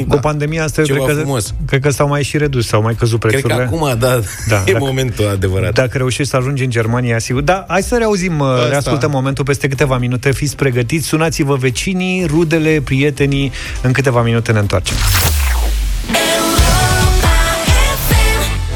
[0.05, 0.09] 18.000.
[0.09, 1.55] Cu pandemia asta, eu Ceva cred că, frumos.
[1.67, 3.59] cred că s-au mai și redus, s-au mai căzut Cred prețurile.
[3.69, 4.09] că acum, da,
[4.49, 5.73] Da, e dacă- momentul adevărat.
[5.75, 7.43] Dacă reușești să ajungi în Germania, sigur.
[7.43, 8.69] Da, hai să reauzim, Asta.
[8.69, 10.33] reascultăm momentul peste câteva minute.
[10.33, 13.53] Fiți pregătiți, sunați-vă vecinii, rudele, prietenii.
[13.83, 14.97] În câteva minute ne întoarcem.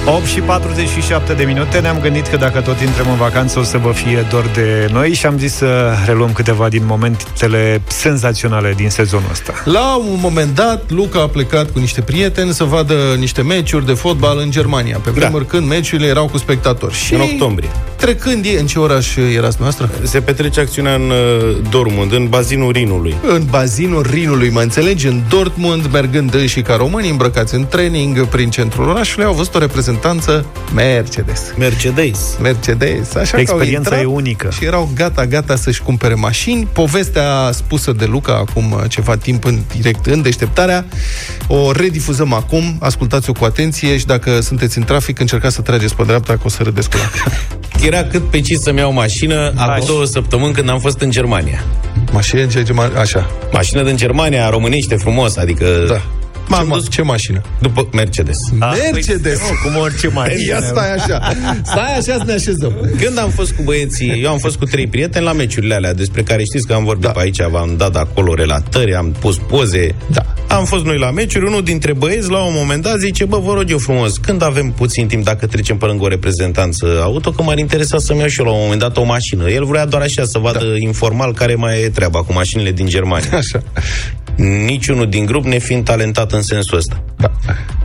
[0.07, 3.79] 8 și 47 de minute Ne-am gândit că dacă tot intrăm în vacanță O să
[3.79, 8.91] vă fie dor de noi Și am zis să reluăm câteva din momentele senzaționale din
[8.91, 13.43] sezonul ăsta La un moment dat, Luca a plecat cu niște prieteni să vadă niște
[13.43, 16.95] meciuri de fotbal în Germania, pe vremuri când meciurile erau cu spectatori.
[16.95, 17.69] Și În octombrie.
[17.97, 19.91] Trecând, ei- în ce oraș erați noastră?
[20.03, 23.15] Se petrece acțiunea în uh, Dortmund, în bazinul Rinului.
[23.29, 28.51] În bazinul Rinului, mă înțelegi, în Dortmund, mergând și ca români, îmbrăcați în training prin
[28.51, 29.59] centrul orașului, au văzut o
[29.91, 31.53] reprezentanță Mercedes.
[31.59, 32.37] Mercedes.
[32.43, 34.49] Mercedes, așa Experiența că au e intrat unică.
[34.51, 36.69] Și erau gata, gata să-și cumpere mașini.
[36.73, 40.85] Povestea spusă de Luca acum uh, ceva timp în direct în deșteptarea,
[41.49, 46.03] o redifuzăm acum, ascultați-o cu atenție și dacă sunteți în trafic, încercați să trageți pe
[46.03, 47.11] dreapta, că o să râdeți cu ea.
[47.89, 51.65] Era cât pe ci să-mi iau mașină acum două săptămâni când am fost în Germania.
[52.13, 53.31] Mașină, ce, ce, ma- așa.
[53.53, 55.85] Mașină din Germania, românește, frumos, adică...
[55.89, 56.03] Da.
[56.51, 57.41] M-am ce, dus ma- ce mașină?
[57.61, 58.39] după Mercedes.
[58.59, 59.39] Mercedes!
[59.39, 61.33] Păi, nu, cum orice mai Ia stai așa.
[61.65, 62.73] Stai așa să ne așezăm.
[63.01, 66.23] Când am fost cu băieții, eu am fost cu trei prieteni la meciurile alea, despre
[66.23, 67.11] care știți că am vorbit Da.
[67.11, 69.95] pe aici, v-am dat acolo relatări, am pus poze.
[70.13, 70.35] Da.
[70.49, 73.53] Am fost noi la meciuri, unul dintre băieți, la un moment dat, zice, bă, vă
[73.53, 77.43] rog eu frumos, când avem puțin timp, dacă trecem pe lângă o reprezentanță auto, că
[77.43, 79.51] m-ar interesa să-mi iau și eu la un moment dat o mașină.
[79.51, 80.65] El vrea doar așa să vadă da.
[80.79, 83.29] informal care mai e treaba cu mașinile din Germania.
[83.37, 83.63] Așa.
[84.67, 87.05] Niciunul din grup ne fiind talentat în sensul ăsta.
[87.17, 87.33] Da.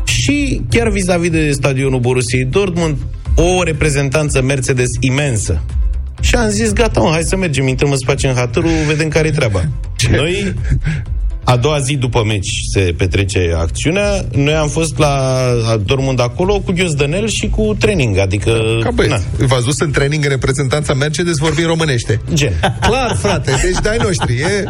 [0.03, 2.97] Și chiar vis-a-vis de stadionul Borussiei Dortmund,
[3.35, 5.61] o reprezentanță Mercedes imensă.
[6.21, 9.27] Și am zis, gata, mă, hai să mergem, intrăm în spațiu în hatărul, vedem care
[9.27, 9.65] e treaba.
[10.11, 10.53] Noi,
[11.43, 15.39] a doua zi după meci se petrece acțiunea, noi am fost la
[15.85, 18.51] Dortmund acolo cu Ghios Dănel și cu training, adică...
[18.83, 19.23] Ca băieți.
[19.37, 22.21] V-ați dus în training în reprezentanța Mercedes vorbind românește.
[22.33, 22.53] gen.
[22.81, 24.33] Clar, frate, deci de-ai noștri.
[24.33, 24.63] E...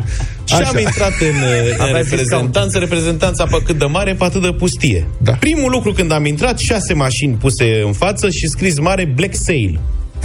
[0.45, 1.35] Și am intrat în,
[1.87, 5.07] în reprezentanță, reprezentanța pe cât de mare, pe atât de pustie.
[5.17, 5.31] Da.
[5.31, 9.79] Primul lucru când am intrat, șase mașini puse în față și scris mare Black Sale.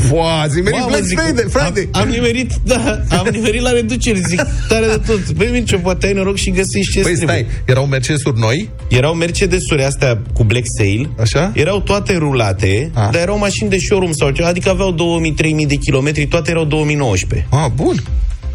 [0.09, 1.89] Foa, zi meri Mamă, Black zic, Friday, Friday.
[1.93, 5.31] Am, am nimerit, da, am nimerit la reduceri, zic, tare de tot.
[5.33, 7.37] Băi, Mircea, poate ai noroc și găsești ce Păi trebuie.
[7.37, 8.69] stai, erau Mercedesuri noi?
[8.89, 11.53] Erau Mercedes-uri astea cu Black Sale, Așa?
[11.55, 13.09] erau toate rulate, Ah.
[13.13, 17.49] dar erau mașini de showroom sau ceva, adică aveau 2000-3000 de kilometri, toate erau 2019.
[17.51, 17.95] Ah, bun.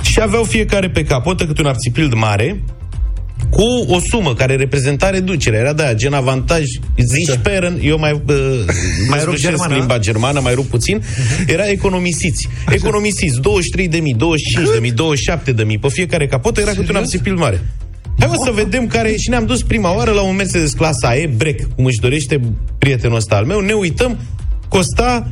[0.01, 2.63] Și aveau fiecare pe capotă câte un arțipild mare,
[3.49, 5.59] cu o sumă care reprezenta reducerea.
[5.59, 6.63] Era de aia, gen avantaj,
[6.97, 7.37] zici da.
[7.43, 8.35] peren, eu mai, uh,
[9.09, 9.75] mai rup germană?
[9.75, 11.03] limba germană, mai rup puțin,
[11.47, 12.47] era economisiți.
[12.69, 16.91] Economisiți, 23 de mii, 25 de mii, 27 de mii, pe fiecare capotă era câte
[16.91, 17.61] un arțipil mare.
[18.19, 19.17] Hai mă să vedem care e.
[19.17, 22.39] Și ne-am dus prima oară la un Mercedes clasa E, break, cum își dorește
[22.77, 23.59] prietenul ăsta al meu.
[23.59, 24.17] Ne uităm,
[24.67, 25.31] costa,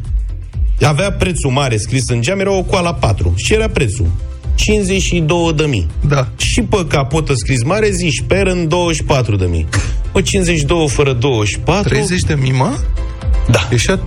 [0.82, 4.08] avea prețul mare scris în geam, era o coala 4 și era prețul
[4.56, 5.88] 52 de mii.
[6.08, 6.28] Da.
[6.38, 9.68] Și pe capotă scris mare zici per în 24 de mii.
[10.12, 12.78] O 52 fără 24, 30 de mii, mă?
[13.50, 13.68] Da.
[13.72, 14.00] Ieșea...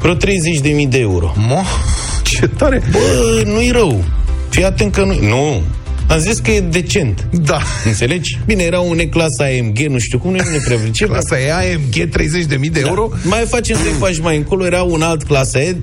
[0.00, 1.32] vreo 30 de mii de euro.
[1.36, 1.62] Mo,
[2.28, 2.82] ce tare.
[2.90, 4.04] Bă, nu-i rău.
[4.48, 5.18] Fii atent că nu...
[5.20, 5.62] Nu.
[6.08, 7.28] Am zis că e decent.
[7.32, 7.58] Da.
[7.84, 8.38] Înțelegi?
[8.46, 12.08] Bine, era un E-clasa AMG, nu știu cum, nu ne prea ce Clasa e AMG
[12.10, 13.08] 30 de mii de euro?
[13.22, 15.76] Mai facem trei pași mai încolo, era un alt clasa E,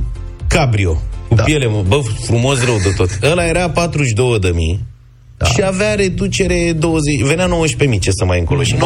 [0.48, 1.02] Cabrio.
[1.28, 1.44] Cu da.
[1.44, 3.10] piele, mă, bă, frumos rău de tot.
[3.32, 4.86] Ăla era 42 de mii.
[5.38, 5.46] Da.
[5.46, 8.64] Și avea reducere 20, venea 19.000, ce să mai încolo.
[8.64, 8.80] Și 19.000?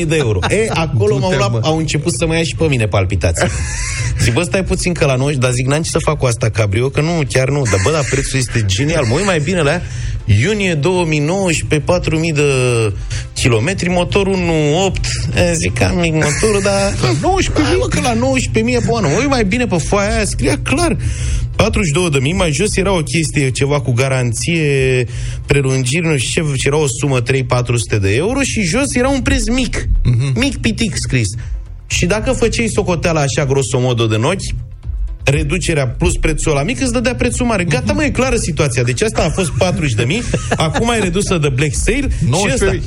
[0.00, 0.38] 19.000 de euro.
[0.48, 1.60] E, acolo m-au Du-te, luat, mă.
[1.62, 3.48] au început să mă ia și pe mine palpitații.
[4.22, 6.48] Zic, bă, stai puțin că la noi, dar zic, n-am ce să fac cu asta
[6.50, 7.62] cabrio, că nu, chiar nu.
[7.62, 9.04] Dar bă, dar prețul este genial.
[9.04, 9.82] Mă uit mai bine la ea.
[10.24, 12.92] Iunie 2019, 4.000 de
[13.32, 15.00] kilometri, motorul 1.8.
[15.34, 16.92] E, Zic, am mic motorul, dar...
[16.92, 17.20] 19.000,
[17.78, 18.20] mă, că la 19.000
[18.54, 19.08] e bună.
[19.08, 20.96] Mă uit mai bine pe foaia aia, scria clar.
[21.56, 25.06] 42 de mii, mai jos era o chestie, ceva cu garanție,
[25.46, 27.24] prelungiri, nu știu ce, era o sumă 3-400
[28.00, 30.34] de euro și jos era un preț mic, uh-huh.
[30.34, 31.28] mic pitic scris.
[31.86, 34.54] Și dacă făceai socoteala așa grosomodo de ochi,
[35.24, 37.64] reducerea plus prețul ăla mic îți dădea prețul mare.
[37.64, 38.82] Gata, mă, e clară situația.
[38.82, 40.22] Deci asta a fost 40 de mii,
[40.56, 42.80] acum ai redusă de Black Sale și 19.000.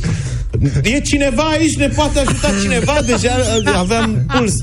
[0.66, 0.80] ăsta.
[0.84, 2.94] E cineva aici, ne poate ajuta cineva?
[3.06, 3.30] Deja
[3.76, 4.54] aveam puls.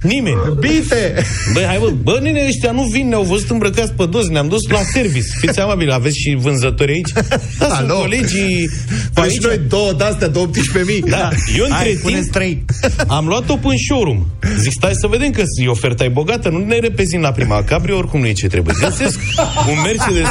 [0.00, 0.36] Nimeni.
[0.60, 1.22] Bite!
[1.52, 4.68] Băi, hai bă, bă, nene, ăștia nu vin, ne-au văzut îmbrăcați pe dos, ne-am dus
[4.68, 5.26] la service.
[5.40, 7.12] Fiți amabili, aveți și vânzători aici?
[7.12, 7.20] Da,
[7.76, 7.98] sunt Alo.
[7.98, 8.68] colegii
[9.14, 9.42] pe Deci aici.
[9.44, 11.08] noi două de-astea de 18.000.
[11.08, 12.64] Da, eu între Hai, timp puneți trei.
[13.06, 14.26] am luat-o până în showroom.
[14.58, 17.62] Zic, stai să vedem că e oferta e bogată, nu ne repezim la prima.
[17.62, 18.74] Cabrio oricum nu e ce trebuie.
[18.80, 19.18] Găsesc
[19.68, 20.28] un Mercedes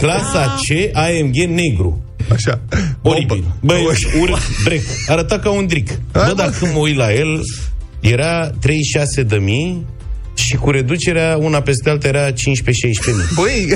[0.00, 2.02] clasa C AMG negru.
[2.32, 2.60] Așa.
[3.02, 3.44] Oribil.
[3.60, 3.82] Băi,
[4.20, 4.82] urât, brec.
[5.06, 5.88] Arăta ca un dric.
[5.88, 6.42] Hai, Bă, bă.
[6.42, 7.40] dacă mă uit la el,
[8.00, 9.86] era 36 de mii
[10.34, 13.28] și cu reducerea una peste alta era 15-16 mii.
[13.34, 13.66] Băi,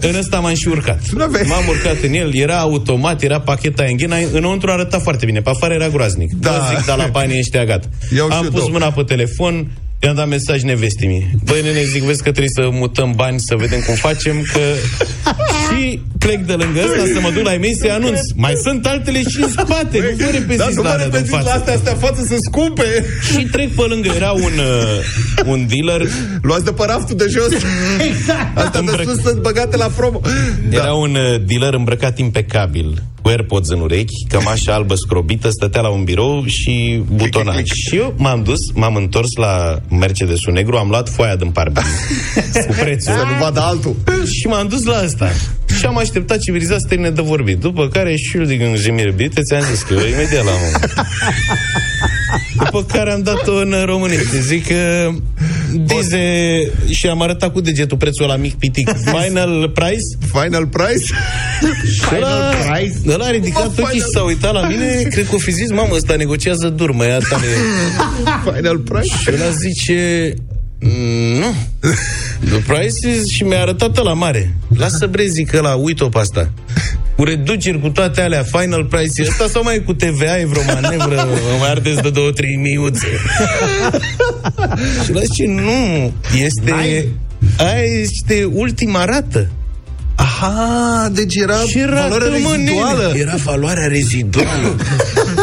[0.00, 1.08] În ăsta m-am și urcat.
[1.08, 1.44] N-aveai.
[1.48, 5.74] M-am urcat în el, era automat, era pacheta Enghena, înăuntru arăta foarte bine, pe afară
[5.74, 6.32] era groaznic.
[6.34, 6.50] Da.
[6.50, 6.56] Da.
[6.58, 7.88] Bă, zic, da la banii ăștia gata.
[8.16, 8.70] Iau și Am eu pus două.
[8.72, 9.70] mâna pe telefon,
[10.02, 11.30] i-am dat mesaj nevestimii.
[11.44, 14.60] Băi, nene, zic, vezi că trebuie să mutăm bani, să vedem cum facem, că...
[15.66, 18.20] și plec de lângă ăsta să mă duc la ei să anunț.
[18.34, 21.12] Mai sunt altele și în spate, nu vă repeziți dar nu la mă alea din
[21.14, 21.58] repeziți la față.
[21.58, 23.04] astea, astea față sunt scumpe.
[23.32, 26.06] Și trec pe lângă, era un, uh, un dealer
[26.42, 27.52] Luați de pe raftul de jos.
[28.10, 28.58] Exact.
[28.58, 30.20] Astea de Îmbrăc- sus sunt băgate la promo.
[30.70, 30.76] Da.
[30.76, 35.88] Era un uh, dealer îmbrăcat impecabil, cu AirPods în urechi, cămașa albă scrobită, stătea la
[35.88, 37.54] un birou și butonaj.
[37.54, 37.72] clic.
[37.72, 41.84] Și eu m-am dus, m-am întors la Mercedesul negru, am luat foaia din parbriz
[42.66, 43.96] cu prețul Să nu vadă altul.
[44.32, 45.30] și m-am dus la asta.
[45.78, 47.58] Și am așteptat civilizat să termine de vorbit.
[47.58, 50.94] După care și eu zic în Jimir Bite, ți-am zis că eu imediat la moment.
[52.64, 54.40] După care am dat-o în românește.
[54.40, 55.10] Zic că
[55.84, 56.24] dize
[56.90, 58.88] și am arătat cu degetul prețul la mic pitic.
[59.04, 60.26] Final price?
[60.32, 61.04] Final price?
[62.16, 62.50] Ăla,
[63.08, 65.50] ăla a ridicat Mă, ochii și final- s-a uitat la mine Cred că o fi
[65.52, 67.46] zis, mamă, ăsta negociază dur, mă ia tare
[68.54, 69.14] Final price?
[69.22, 70.34] Și ăla zice
[70.80, 71.54] "Mm, Nu
[72.48, 73.28] The price is...
[73.28, 76.50] Și mi-a arătat la mare Lasă bre, zic ăla, uit-o pe asta
[77.16, 81.14] cu reduceri, cu toate alea, final price Asta sau mai cu TVA, e vreo manevră
[81.14, 83.06] Mă mai ardeți de două, trei miuțe?
[85.04, 86.12] Și ăla zice, nu
[86.44, 87.06] Este...
[87.58, 89.50] Aia este ultima rată
[90.16, 93.06] Aha, deci era Ce valoarea rată, mă, reziduală.
[93.06, 93.18] nene?
[93.18, 94.76] Era valoarea reziduală.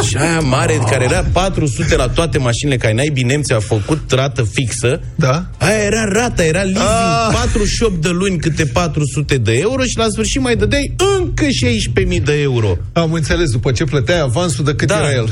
[0.08, 4.12] și aia mare, care era 400 la toate mașinile, care n-ai bine, nemții au făcut
[4.12, 5.00] rată fixă.
[5.16, 5.46] Da.
[5.58, 7.34] Aia era rata, era leasing, Ah.
[7.34, 12.34] 48 de luni câte 400 de euro și la sfârșit mai dădeai încă 16.000 de
[12.42, 12.78] euro.
[12.94, 15.30] Am înțeles, după ce plăteai avansul de cât era el.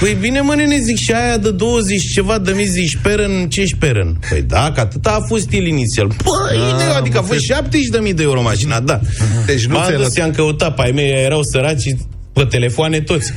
[0.00, 3.64] Păi bine, mă, nene, zic, și aia de 20 ceva de mii, zici, sperăn, ce
[3.64, 4.18] sperăn?
[4.30, 6.06] Păi da, că atâta a fost el inițial.
[6.06, 6.56] Păi,
[6.88, 9.00] Ah, adică a fost 70 de mii de euro mașina, da.
[9.46, 10.16] Deci nu M-am ți-ai dus, lăsat.
[10.16, 11.94] i-am căutat, pe ai mei erau săraci
[12.32, 13.32] pe telefoane toți.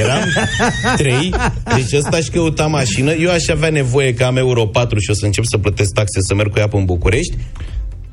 [0.00, 0.28] Eram
[0.96, 1.34] trei,
[1.74, 3.12] deci ăsta și căuta mașină.
[3.12, 6.20] Eu aș avea nevoie că am Euro 4 și o să încep să plătesc taxe
[6.20, 7.36] să merg cu ea până în București.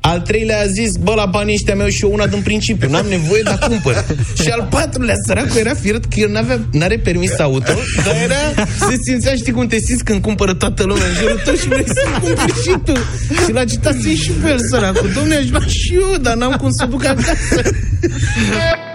[0.00, 3.06] Al treilea a zis, bă, la banii ăștia meu și eu una din principiu, n-am
[3.08, 4.04] nevoie, dar cumpăr.
[4.42, 7.72] și al patrulea, săracul, era fiert că el n-avea, n-are permis auto,
[8.04, 11.54] dar era, se simțea, știi cum te simți când cumpără toată lumea în jurul tău
[11.54, 12.92] și vrei să cumperi și tu.
[13.44, 15.08] Și l-a citat și pe el, săracul.
[15.08, 17.60] Dom'le, aș vrea și eu, dar n-am cum să duc acasă.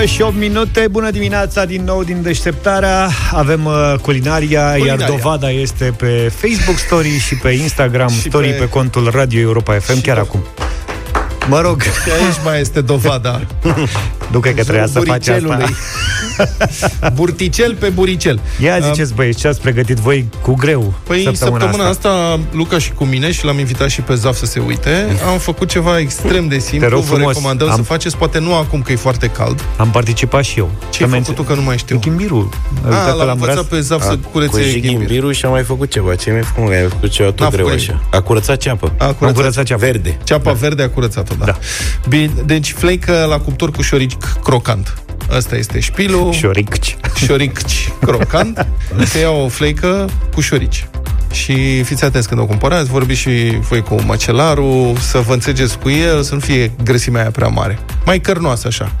[0.00, 3.08] 9 și 8 minute, bună dimineața din nou din deșteptarea.
[3.32, 4.84] Avem uh, culinaria, Culinaria.
[4.98, 8.68] iar dovada este pe Facebook Story și pe Instagram Și Story pe- pe...
[8.68, 10.44] contul Radio Europa FM chiar acum
[11.50, 13.40] Mă rog, Și aici mai este dovada.
[14.32, 15.64] nu cred că trebuia să faci Buricelului.
[15.64, 18.40] asta Burticel pe buricel.
[18.62, 22.08] Ia ziceți băieți, ce ați pregătit voi cu greu Păi săptămâna, săptămâna asta?
[22.08, 22.40] asta.
[22.52, 25.16] Luca și cu mine și l-am invitat și pe Zaf să se uite.
[25.32, 26.88] Am făcut ceva extrem de simplu.
[26.88, 29.64] Te rog Vă frumos, recomandăm am- să faceți, poate nu acum că e foarte cald.
[29.76, 31.98] Am participat și eu Ce ai făcut tu că nu mai știu?
[31.98, 32.48] Chimbirul
[32.90, 34.90] A, l-am învățat pe Zaf să Cu curețe și ghimbir.
[34.98, 36.14] ghimbirul și am mai făcut ceva.
[36.14, 36.72] Ce mi-ai făcut?
[36.72, 38.00] Ai făcut ceva tot N-a greu făcut așa.
[38.10, 38.92] A curățat ceapă.
[38.98, 39.36] A Am curățat.
[39.36, 40.18] curățat ceapă Verde.
[40.24, 41.52] Ceapa verde a curățat-o, da.
[41.52, 41.58] Da.
[42.08, 44.94] Bine, deci fleică la cuptor cu șoric crocant.
[45.30, 46.32] Asta este șpilul.
[46.32, 48.66] Șoricci șorici crocant.
[49.10, 50.86] Se ia o fleică cu șorici.
[51.32, 55.90] Și fiți atenți când o cumpărați, vorbiți și voi cu măcelarul, să vă înțelegeți cu
[55.90, 57.78] el, să nu fie grăsimea aia prea mare.
[58.04, 58.92] Mai cărnoasă așa.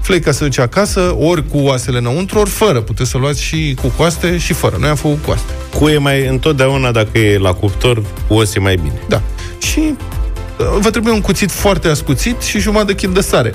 [0.00, 2.80] Fleica se duce acasă, ori cu oasele înăuntru, ori fără.
[2.80, 4.76] Puteți să luați și cu coaste și fără.
[4.80, 5.52] Noi am făcut coaste.
[5.78, 9.00] Cu e mai, întotdeauna, dacă e la cuptor, cu os e mai bine.
[9.08, 9.22] Da.
[9.58, 9.96] Și uh,
[10.80, 13.52] vă trebuie un cuțit foarte ascuțit și jumătate de kil de sare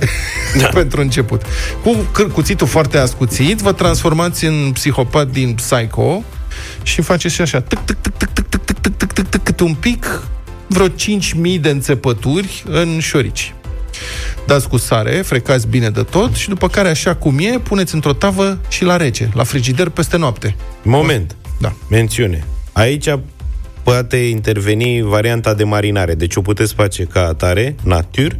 [0.59, 0.67] da.
[0.67, 1.41] pentru început.
[1.83, 6.23] Cu câ- cuțitul foarte ascuțit vă transformați în psihopat din Psycho
[6.83, 9.43] și faceți și așa tic, tic, tic, tic, tic, tic, tic, tic, tic, tic, tic,
[9.43, 10.21] câte un pic
[10.67, 10.93] vreo 5.000
[11.61, 13.53] de înțepături în șorici.
[14.45, 18.13] Dați cu sare, frecați bine de tot și după care, așa cum e, puneți într-o
[18.13, 20.55] tavă și la rece, la frigider peste noapte.
[20.81, 21.35] Moment.
[21.57, 21.73] Da.
[21.89, 22.43] Mențiune.
[22.71, 23.07] Aici
[23.87, 26.15] poate interveni varianta de marinare.
[26.15, 28.39] Deci o puteți face ca atare, natur,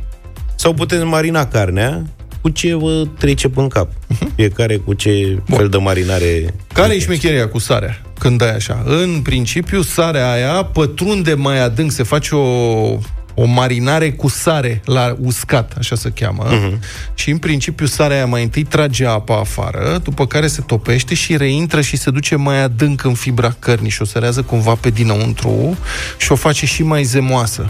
[0.56, 2.04] sau puteți marina carnea
[2.42, 3.92] cu ce vă trece pe cap.
[4.36, 5.58] Fiecare cu ce Bun.
[5.58, 6.54] fel de marinare...
[6.74, 8.02] Care e șmecheria cu sarea?
[8.20, 8.84] Când dai așa.
[8.86, 12.98] În principiu, sarea aia pătrunde mai adânc, se face o
[13.40, 16.48] o marinare cu sare la uscat, așa se cheamă.
[16.48, 16.80] Uh-huh.
[17.14, 21.38] Și în principiu sarea aia mai întâi trage apa afară, după care se topește și
[21.38, 25.78] reintră și se duce mai adânc în fibra cărnii și o sărează cumva pe dinăuntru
[26.18, 27.70] și o face și mai zemoasă.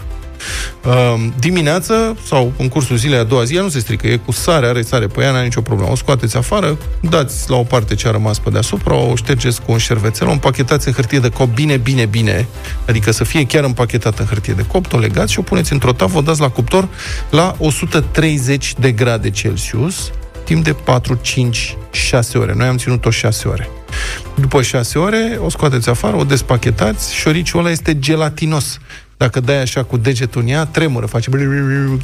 [0.86, 0.94] Uh,
[1.40, 4.68] dimineața sau în cursul zilei a doua zi, ea nu se strică, e cu sare,
[4.68, 5.92] are sare pe ea, n-are nicio problemă.
[5.92, 9.72] O scoateți afară, dați la o parte ce a rămas pe deasupra, o ștergeți cu
[9.72, 12.48] un șervețel, o împachetați în hârtie de cop bine, bine, bine,
[12.88, 15.92] adică să fie chiar împachetată în hârtie de cop, o legați și o puneți într-o
[15.92, 16.88] tavă, o dați la cuptor
[17.30, 20.12] la 130 de grade Celsius,
[20.44, 22.54] timp de 4, 5, 6 ore.
[22.54, 23.70] Noi am ținut-o 6 ore.
[24.36, 28.80] După 6 ore, o scoateți afară, o despachetați, șoriciul ăla este gelatinos.
[29.18, 31.30] Dacă dai așa cu degetul în ea, tremură, face...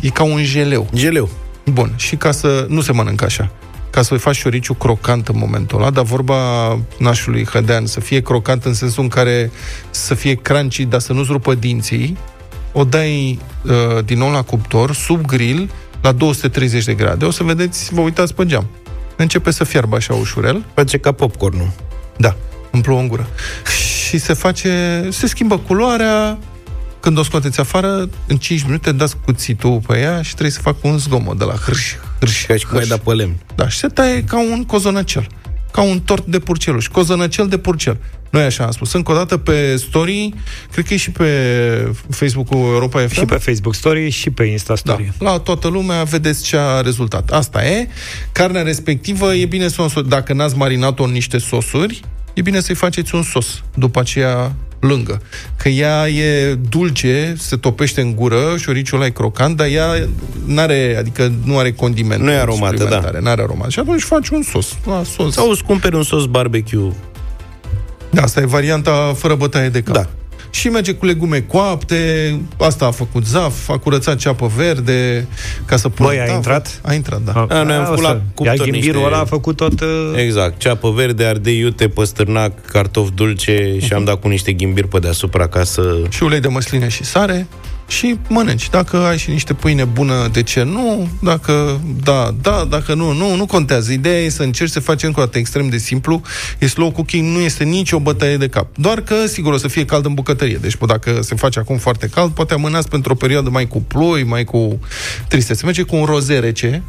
[0.02, 0.89] E ca un geleu.
[0.93, 1.30] Geleu.
[1.65, 3.52] Bun, și ca să nu se mănâncă așa
[3.93, 6.36] ca să-i faci șoriciu crocant în momentul ăla, dar vorba
[6.97, 9.52] nașului Hădean, să fie crocant în sensul în care
[9.89, 12.17] să fie crunchy, dar să nu-ți rupă dinții,
[12.71, 15.69] o dai uh, din nou la cuptor, sub grill,
[16.02, 17.26] la 230 de grade.
[17.26, 18.67] O să vedeți, vă uitați pe geam.
[19.15, 20.65] Începe să fiarbă așa ușurel.
[20.73, 21.71] Face ca popcornul.
[22.17, 22.36] Da,
[22.71, 23.28] îmi plouă în gură.
[24.08, 26.38] Și se face, se schimbă culoarea,
[27.03, 30.77] când o scoateți afară, în 5 minute dați cuțitul pe ea și trebuie să facă
[30.81, 33.35] un zgomot de la hârș, hârș, Ca și cum ai da pe lemn.
[33.55, 35.27] Da, și se taie ca un cozonăcel.
[35.71, 36.87] Ca un tort de purceluș.
[36.87, 37.97] Cozonăcel de purcel.
[38.29, 38.93] Noi așa am spus.
[38.93, 40.33] Încă o dată pe story,
[40.71, 41.27] cred că e și pe
[42.09, 43.13] Facebook-ul Europa FM.
[43.13, 45.13] Și pe Facebook Story și pe Insta Story.
[45.17, 47.31] Da, la toată lumea vedeți ce a rezultat.
[47.31, 47.87] Asta e.
[48.31, 52.01] Carnea respectivă e bine să o Dacă n-ați marinat-o în niște sosuri,
[52.33, 53.63] e bine să-i faceți un sos.
[53.75, 54.55] După aceea
[54.88, 55.22] lângă.
[55.58, 60.08] Că ea e dulce, se topește în gură, șoriciul ăla e crocant, dar ea
[60.46, 62.22] n-are, adică nu are condiment.
[62.22, 63.19] Nu e aromată, da.
[63.19, 63.69] Nu are aromat.
[63.69, 64.78] Și atunci faci un sos.
[64.86, 65.34] La sos.
[65.34, 66.91] Sau îți cumperi un sos barbecue.
[68.10, 69.96] Da, asta e varianta fără bătaie de cap.
[69.96, 70.10] Da
[70.53, 75.27] și merge cu legume coapte, asta a făcut Zaf, a curățat ceapă verde
[75.65, 76.07] ca să pună...
[76.07, 76.79] Băi, a intrat?
[76.83, 77.31] A intrat, da.
[77.31, 78.97] A, a, noi am făcut la cuptor Ia niște...
[79.05, 79.81] ăla a făcut tot...
[79.81, 79.87] Uh...
[80.15, 83.85] Exact, ceapă verde, ardei iute, păstârnac, cartof dulce uh-huh.
[83.85, 86.01] și am dat cu niște ghimbiri pe deasupra ca să...
[86.09, 87.47] Și ulei de măsline și sare
[87.93, 88.69] și mănânci.
[88.69, 91.10] Dacă ai și niște pâine bună, de ce nu?
[91.21, 93.91] Dacă da, da, dacă nu, nu, nu contează.
[93.91, 96.21] Ideea e să încerci să faci încă o dată extrem de simplu.
[96.60, 98.77] E slow cooking, nu este nicio bătaie de cap.
[98.77, 100.58] Doar că, sigur, o să fie cald în bucătărie.
[100.62, 104.23] Deci, dacă se face acum foarte cald, poate amânați pentru o perioadă mai cu ploi,
[104.23, 104.79] mai cu
[105.27, 105.65] tristețe.
[105.65, 106.84] Merge cu un roze rece,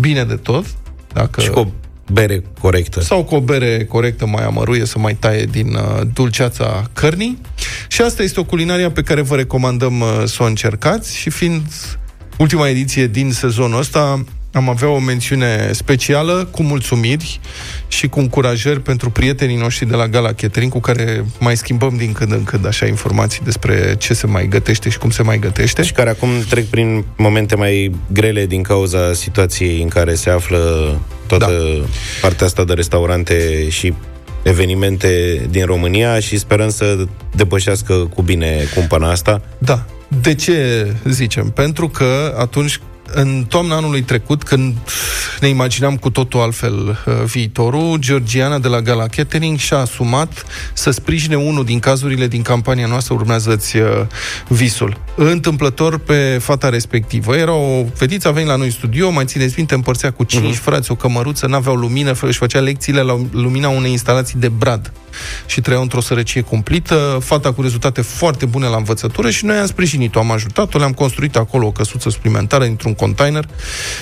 [0.00, 0.64] bine de tot.
[1.12, 1.40] Dacă...
[1.40, 1.72] Și cu
[2.12, 3.00] bere corectă.
[3.00, 7.38] Sau cu o bere corectă mai amăruie să mai taie din uh, dulceața cărnii.
[7.88, 11.62] Și asta este o culinaria pe care vă recomandăm uh, să o încercați și fiind
[12.38, 17.40] ultima ediție din sezonul ăsta, am avea o mențiune specială cu mulțumiri
[17.88, 22.12] și cu încurajări pentru prietenii noștri de la Gala Catering, cu care mai schimbăm din
[22.12, 25.82] când în când așa informații despre ce se mai gătește și cum se mai gătește.
[25.82, 30.94] Și care acum trec prin momente mai grele din cauza situației în care se află
[31.26, 31.86] toată da.
[32.20, 33.92] partea asta de restaurante și
[34.42, 39.42] evenimente din România și sperăm să depășească cu bine cumpăna asta.
[39.58, 39.84] Da.
[40.20, 41.50] De ce zicem?
[41.50, 42.80] Pentru că atunci
[43.14, 44.74] în toamna anului trecut, când
[45.40, 50.90] ne imaginam cu totul altfel uh, viitorul, Georgiana de la Gala Catering și-a asumat să
[50.90, 53.86] sprijine unul din cazurile din campania noastră Urmează-ți uh,
[54.48, 54.96] visul.
[55.14, 57.36] Întâmplător pe fata respectivă.
[57.36, 60.56] Era o fetiță, a venit la noi în studio, mai țineți minte, împărțea cu cinci
[60.56, 60.62] uh-huh.
[60.62, 64.92] frați o cămăruță, n-aveau lumină, își făcea lecțiile la lumina unei instalații de brad
[65.46, 69.66] și trăiau într-o sărăcie cumplită, fata cu rezultate foarte bune la învățătură și noi am
[69.66, 73.48] sprijinit-o, am ajutat-o, le-am construit acolo o căsuță suplimentară dintr-un container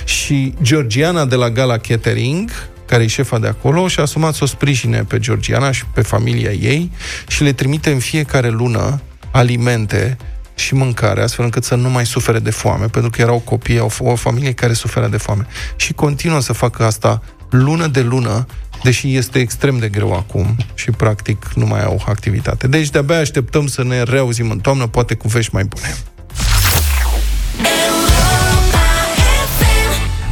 [0.04, 2.50] și Georgiana de la Gala Catering,
[2.86, 6.50] care e șefa de acolo, și-a asumat să o sprijine pe Georgiana și pe familia
[6.50, 6.90] ei
[7.28, 10.16] și le trimite în fiecare lună alimente
[10.54, 13.90] și mâncare, astfel încât să nu mai sufere de foame, pentru că erau copii, au
[13.98, 15.46] o familie care suferă de foame.
[15.76, 18.46] Și continuă să facă asta lună de lună
[18.82, 22.66] deși este extrem de greu acum și practic nu mai au activitate.
[22.66, 25.94] Deci de-abia așteptăm să ne reauzim în toamnă, poate cu vești mai bune.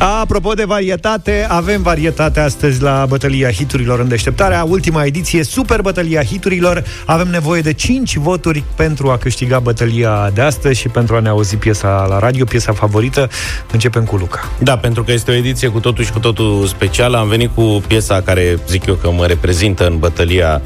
[0.00, 4.64] Apropo de varietate, avem varietate astăzi la bătălia hiturilor în deșteptarea.
[4.64, 6.84] Ultima ediție, super bătălia hiturilor.
[7.06, 11.28] Avem nevoie de 5 voturi pentru a câștiga bătălia de astăzi și pentru a ne
[11.28, 13.28] auzi piesa la radio, piesa favorită.
[13.72, 14.50] Începem cu Luca.
[14.58, 17.16] Da, pentru că este o ediție cu totul și cu totul specială.
[17.16, 20.62] Am venit cu piesa care zic eu că mă reprezintă în bătălia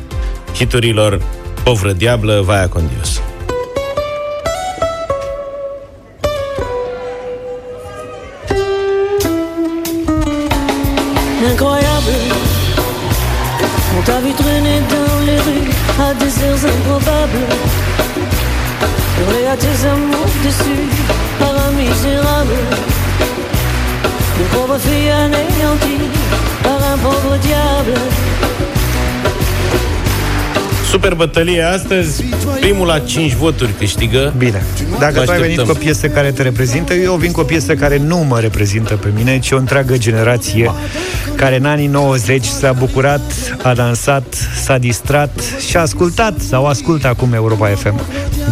[0.54, 1.22] hiturilor
[1.62, 3.20] Povră diablă, vaia con Dios.
[16.14, 17.46] Des heures improbables.
[19.16, 20.88] Pleurer à tes amours déçus
[21.38, 22.58] par un misérable.
[24.38, 26.10] Une pauvre fille anéantie
[26.62, 27.94] par un pauvre diable.
[30.92, 32.24] Super bătălie astăzi.
[32.60, 34.34] Primul la 5 voturi câștigă.
[34.36, 34.62] Bine.
[34.98, 35.64] Dacă Vă tu ai venit așteptăm.
[35.64, 38.94] cu o piesă care te reprezintă, eu vin cu o piesă care nu mă reprezintă
[38.94, 40.70] pe mine, ci o întreagă generație
[41.34, 43.20] care în anii 90 s-a bucurat,
[43.62, 44.34] a dansat,
[44.64, 45.30] s-a distrat
[45.68, 48.00] și a ascultat sau ascultă acum Europa FM.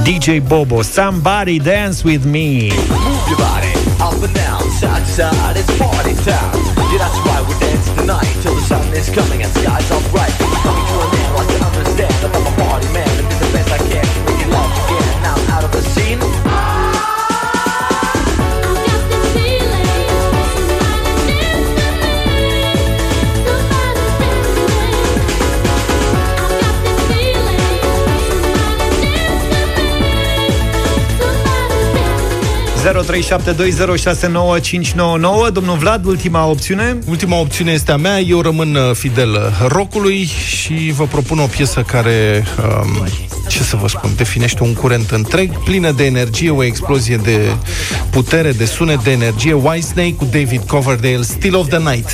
[0.03, 2.38] DJ Bobo, Somebody Dance With Me.
[2.38, 3.72] Move your body
[4.07, 6.59] up and down, side to side, it's party time.
[6.93, 10.34] Yeah, that's right, we dance tonight till the sun is coming and skies are bright.
[10.66, 11.09] Coming to an end, like you
[11.62, 12.14] understand.
[12.22, 13.09] That I'm a party man
[35.52, 36.98] Domnul Vlad, ultima opțiune.
[37.08, 41.80] Ultima opțiune este a mea, eu rămân uh, fidel rockului și vă propun o piesă
[41.80, 42.44] care,
[42.82, 43.06] um,
[43.48, 47.38] ce să vă spun, definește un curent întreg, plină de energie, o explozie de
[48.11, 49.52] putere, de sunet, de energie.
[49.52, 52.11] Whitesnake cu David Coverdale, Still of the Night.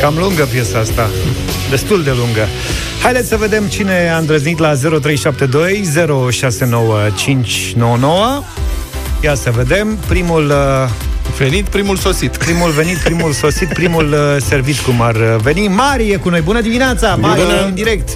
[0.00, 1.08] Cam lungă piesa asta.
[1.70, 2.46] Destul de lungă.
[3.02, 5.82] Haideți să vedem cine a îndrăznit la 0372
[6.30, 8.42] 069599.
[9.20, 9.98] Ia să vedem.
[10.08, 10.54] Primul uh,
[11.38, 12.36] Venit, primul sosit.
[12.36, 15.68] Primul venit, primul sosit, primul uh, servit cum ar uh, veni.
[15.68, 16.40] Mari e cu noi.
[16.40, 17.14] Bună dimineața!
[17.14, 17.64] Mari Bună.
[17.66, 18.08] în direct.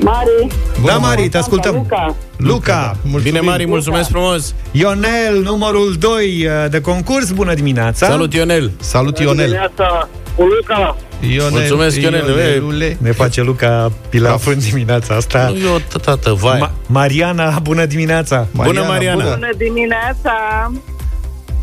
[0.00, 0.46] Mari,
[0.84, 1.74] Da, Mari, te ascultăm.
[1.74, 2.14] Luca.
[2.36, 2.96] Luca.
[3.22, 4.54] Bine, Mari, mulțumesc frumos.
[4.70, 7.30] Ionel, numărul 2 uh, de concurs.
[7.30, 8.06] Bună dimineața.
[8.06, 8.70] Salut, Ionel.
[8.80, 9.44] Salut, Ionel.
[9.44, 10.96] Dimineața cu Luca.
[11.30, 12.28] Ionel Mulțumesc, Ionel.
[12.28, 12.96] Ionelule.
[13.00, 15.52] Ne face Luca pilaf în dimineața asta.
[15.64, 16.58] Eu, tată, vai.
[16.68, 18.46] Ma- Mariana, bună dimineața!
[18.54, 19.24] Bună, Mariana.
[19.24, 20.32] Bună dimineața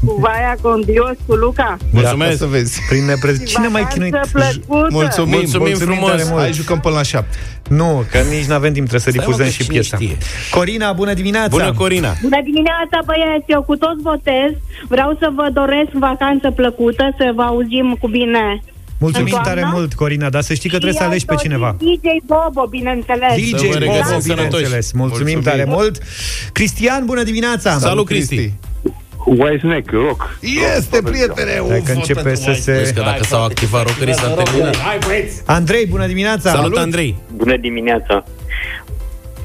[0.06, 1.78] cu Vaia Condios cu Luca.
[1.92, 2.38] Mulțumesc.
[2.38, 2.80] Să vezi.
[2.90, 3.38] Prin nepre...
[3.44, 4.12] Cine mai chinuit?
[4.12, 4.88] Vacanță plăcută.
[4.92, 6.10] Mulțumim, Mulțumim frumos.
[6.10, 6.42] tare mult.
[6.42, 7.38] Hai, jucăm până la șapte.
[7.70, 9.96] Nu, că nici nu avem timp, trebuie să Stai, mă, difuzăm că și cine piesa.
[9.98, 10.18] știe?
[10.52, 11.48] Corina, bună dimineața!
[11.50, 12.14] Bună, Corina.
[12.22, 13.46] Bună dimineața, băieți!
[13.48, 14.52] Eu cu toți votez.
[14.88, 18.62] Vreau să vă doresc vacanță plăcută, să vă auzim cu bine.
[19.00, 19.62] Mulțumim În toamnă?
[19.62, 21.76] tare mult, Corina, dar să știi că trebuie să Și alegi pe tot cineva.
[21.80, 23.32] DJ Bobo, bineînțeles.
[23.36, 24.48] DJ Să vă regăsim Bobo, sănătoși.
[24.50, 24.92] bineînțeles.
[24.92, 25.42] Mulțumim, Mulțumim.
[25.42, 25.96] tare mult.
[26.54, 27.78] Cristian, bună dimineața!
[27.78, 28.54] Salut, Cristi.
[29.26, 30.38] Whitesnake, rock.
[30.78, 31.52] Este, prietene!
[31.68, 32.72] Dacă Uf, începe pentru să White.
[32.72, 32.94] Vezi se...
[32.94, 34.76] că dacă s-au activat rockerii s-a terminat.
[35.46, 36.50] Andrei, bună dimineața!
[36.52, 37.16] Salut, Andrei.
[37.36, 38.24] Bună dimineața.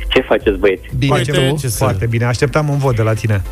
[0.08, 0.82] Ce faceți, băieți?
[0.98, 1.56] Bine, Facem tu?
[1.60, 2.24] ce să- foarte bine.
[2.24, 3.42] Așteptam un vot de la tine.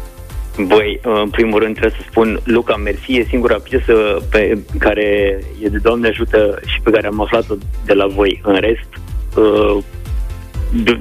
[0.66, 3.92] Băi, în primul rând trebuie să spun Luca Mersi e singura piesă
[4.30, 7.54] pe care e de Doamne ajută și pe care am aflat-o
[7.84, 8.40] de la voi.
[8.44, 8.88] În rest,
[9.36, 10.01] uh, D-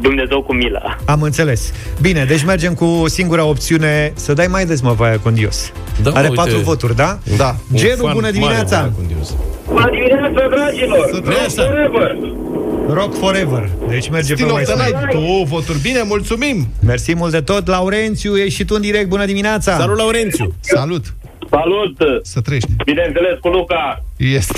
[0.01, 0.97] Dumnezeu cu mila.
[1.05, 1.73] Am înțeles.
[2.01, 5.71] Bine, deci mergem cu singura opțiune să dai mai des, mă, Vaia Condios.
[6.03, 6.41] Da, Are uite.
[6.41, 7.17] patru voturi, da?
[7.37, 7.55] Da.
[7.71, 8.79] Un Gelu, fan bună mare, dimineața!
[8.79, 9.35] Vaia con Dios.
[9.67, 11.21] Bună dimineața, dragilor!
[11.27, 11.63] Neața.
[12.93, 13.69] Rock Forever.
[13.89, 15.11] Deci merge Still pe of mai the night.
[15.11, 16.67] Două voturi bine, mulțumim!
[16.85, 17.67] Mersi mult de tot.
[17.67, 19.07] Laurențiu, ești și tu în direct.
[19.07, 19.77] Bună dimineața!
[19.77, 20.53] Salut, Laurențiu.
[20.59, 21.05] Salut!
[21.49, 21.97] Salut!
[22.23, 22.69] Să trăiești.
[22.85, 24.03] Bineînțeles cu Luca!
[24.17, 24.53] Este.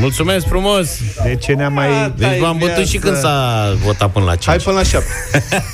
[0.00, 0.88] Mulțumesc frumos.
[1.22, 2.12] De ce ne-am mai...
[2.16, 4.44] Deci v-am bătut și când s-a votat până la 5.
[4.44, 5.12] Hai până la șapte.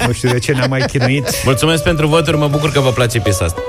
[0.06, 1.44] Nu știu de ce ne-am mai chinuit.
[1.44, 3.60] Mulțumesc pentru voturi, mă bucur că vă place piesa asta.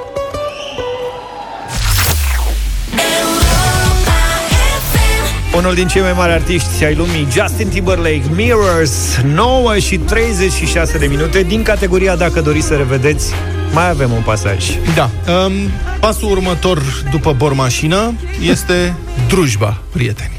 [5.56, 11.06] Unul din cei mai mari artiști ai lumii, Justin Timberlake, Mirrors, 9 și 36 de
[11.06, 13.34] minute din categoria Dacă doriți să revedeți,
[13.74, 14.66] mai avem un pasaj.
[14.96, 15.10] Da.
[15.46, 15.54] Um,
[16.00, 16.82] pasul următor
[17.12, 18.96] după bormașină este
[19.28, 20.35] drujba, prieteni.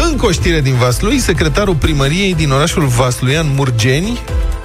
[0.00, 4.20] Încă o știre din Vaslui, secretarul primăriei din orașul Vasluian Murgeni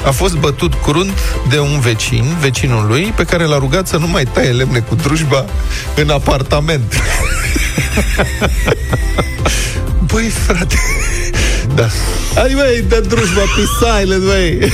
[0.05, 1.19] a fost bătut crunt
[1.49, 4.95] de un vecin, vecinul lui, pe care l-a rugat să nu mai taie lemne cu
[4.95, 5.45] drujba
[5.95, 6.93] în apartament.
[10.11, 10.75] Băi, frate...
[11.75, 11.87] Da.
[12.35, 14.57] Hai, băi, dă drujba pe silent, băi.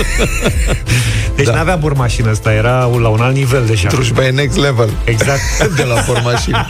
[1.35, 1.53] Deci Da.
[1.53, 3.87] n-avea bormașină ăsta, era la un alt nivel deja.
[3.89, 4.89] Drujba e next level.
[5.03, 5.41] Exact.
[5.77, 6.67] De la bormașină.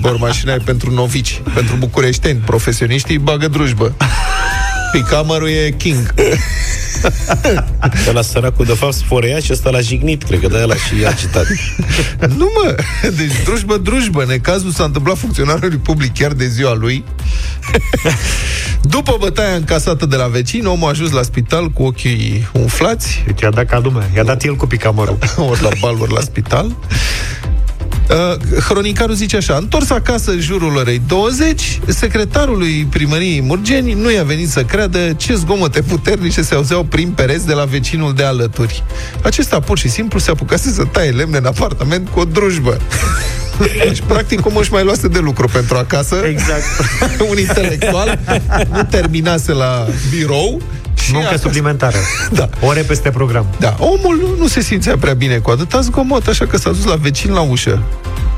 [0.00, 2.38] Bormașina e pentru novici, pentru bucureșteni.
[2.44, 3.94] Profesioniștii bagă drujbă.
[4.92, 6.14] Picamărul e king.
[8.08, 11.46] Ăla săracul, de fapt, sforea și ăsta l-a jignit, cred că de-aia l-a și agitat.
[12.38, 12.74] Nu mă,
[13.16, 17.04] deci drujbă, drujbă Necazul s-a întâmplat funcționarului public chiar de ziua lui
[18.94, 23.40] După bătaia încasată de la vecini Omul a ajuns la spital cu ochii umflați Deci
[23.40, 24.10] i-a dat ca lumea.
[24.14, 25.18] I-a dat el cu picamărul.
[25.36, 26.76] Ori la bal, ori la spital
[28.10, 34.22] Uh, Hronicarul zice așa Întors acasă în jurul orei 20 Secretarului primăriei Murgeni Nu i-a
[34.22, 38.82] venit să creadă ce zgomote puternice Se auzeau prin pereți de la vecinul de alături.
[39.22, 42.76] Acesta pur și simplu se apucase să taie lemne în apartament cu o drujbă.
[43.84, 46.16] Deci, practic, cum își mai luase de lucru pentru acasă.
[46.28, 46.62] Exact.
[47.30, 48.18] Un intelectual
[48.72, 50.60] Nu terminase la birou.
[50.60, 50.81] și
[51.12, 51.96] Muncă acasă- suplimentară.
[52.32, 52.48] Da.
[52.60, 53.46] Ore peste program.
[53.58, 56.84] da, omul nu, nu se simțea prea bine cu atâta zgomot, așa că s-a dus
[56.84, 57.82] la vecin la ușă.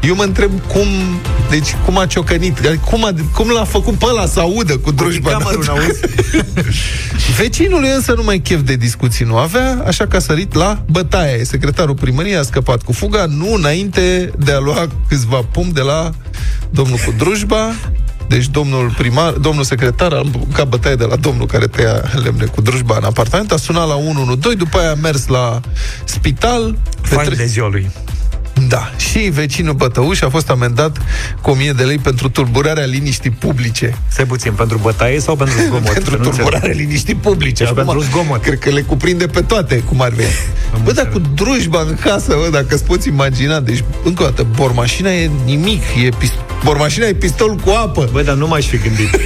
[0.02, 0.86] Eu mă întreb cum,
[1.50, 4.90] deci cum a ciocănit, adică cum, a, cum l-a făcut pe ăla să audă cu
[4.90, 5.28] drujba.
[5.30, 6.00] picamărul, n-auzi?
[7.38, 11.44] Vecinului însă nu mai chef de discuții nu avea, așa că a sărit la bătaie.
[11.44, 16.10] Secretarul primăriei a scăpat cu fuga, nu înainte de a lua câțiva pum de la
[16.70, 17.72] domnul cu drujba,
[18.28, 20.22] deci domnul primar, domnul secretar a
[20.54, 23.94] ca bătaie de la domnul care tăia lemne cu drujba în apartament, a sunat la
[23.94, 25.60] 112, după aia a mers la
[26.04, 26.76] spital.
[27.02, 27.90] Fain Petre- de ziua lui.
[28.68, 30.98] Da, și vecinul Bătăuș a fost amendat
[31.40, 33.98] cu 1000 de lei pentru tulburarea liniștii publice.
[34.08, 35.92] Stai puțin, pentru bătaie sau pentru zgomot?
[35.92, 36.48] pentru Că nu înțeleg.
[36.50, 37.64] tulburarea liniștii publice.
[37.64, 38.42] Deci pentru zgomot.
[38.42, 40.28] Cred că le cuprinde pe toate, cum ar veni.
[40.84, 44.46] Bă, dar cu drujba în casă, bă, dacă îți poți imagina, deci, încă o dată,
[44.56, 48.08] bormașina e nimic, e pist- bormașina e pistol cu apă.
[48.12, 49.10] Bă, dar nu m-aș fi gândit.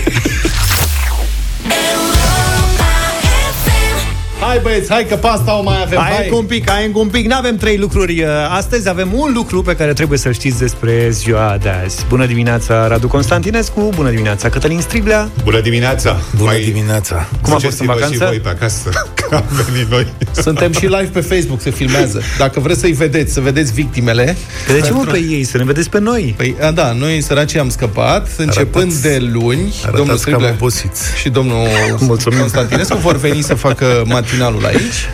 [4.48, 6.24] Hai băieți, hai că pe asta o mai avem, Hai hai.
[6.24, 7.26] încă un pic, hai încă un pic.
[7.26, 8.22] N-avem trei lucruri.
[8.22, 12.04] uh, Astăzi avem un lucru pe care trebuie să-l știți despre ziua de azi.
[12.08, 13.90] Bună dimineața, Radu Constantinescu.
[13.94, 15.28] Bună dimineața, Cătălin Striblea.
[15.44, 16.16] Bună dimineața!
[16.36, 17.28] Bună Mai dimineața!
[17.42, 18.14] Cum a fost în ziceți-vă vacanță?
[18.24, 20.06] și voi pe acasă că am venit noi.
[20.32, 22.22] Suntem și live pe Facebook, se filmează.
[22.38, 24.36] Dacă vreți să-i vedeți, să vedeți victimele.
[24.66, 25.44] Că de ce mă pe ei?
[25.44, 26.34] Să ne vedeți pe noi.
[26.36, 31.16] Păi, a, da, noi săracii am scăpat, începând de luni, domnul Arătați cam Striblea obosiți.
[31.16, 31.66] și domnul
[32.00, 32.38] Mulțumim.
[32.38, 35.08] Constantinescu vor veni să facă matinalul aici.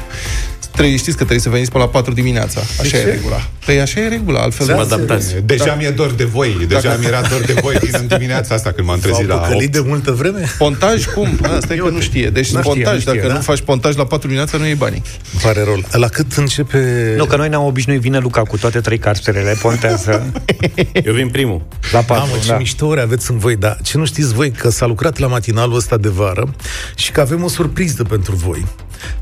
[0.75, 2.61] Trebuie, știți că trebuie să veniți pe la 4 dimineața.
[2.81, 3.49] Așa e regula.
[3.67, 4.67] Păi așa e regula, altfel...
[4.67, 5.35] Să mă adaptați.
[5.45, 8.73] Deja mi-e dor de voi, deja Dacă- mi-era dor de voi din în dimineața asta
[8.73, 9.73] când m-am S-au trezit la păcălit 8.
[9.73, 10.51] de multă vreme?
[10.59, 11.39] Pontaj, cum?
[11.59, 12.29] Asta e că nu știe.
[12.31, 13.33] Deci Nu știe, pontaj, nu știe, dacă da?
[13.35, 15.03] nu faci pontaj la 4 dimineața, nu iei banii.
[15.33, 15.83] Îmi pare rău.
[15.91, 17.15] La cât începe...
[17.17, 20.33] Nu, că noi ne-am obișnuit, vine Luca cu toate trei cartelele, pontează
[21.05, 21.63] Eu vin primul.
[21.93, 22.27] la patru.
[22.27, 22.57] Mamă, ce da.
[22.57, 25.97] miștouri aveți în voi, dar ce nu știți voi, că s-a lucrat la matinalul ăsta
[25.97, 26.55] de vară
[26.95, 28.65] și că avem o surpriză pentru voi.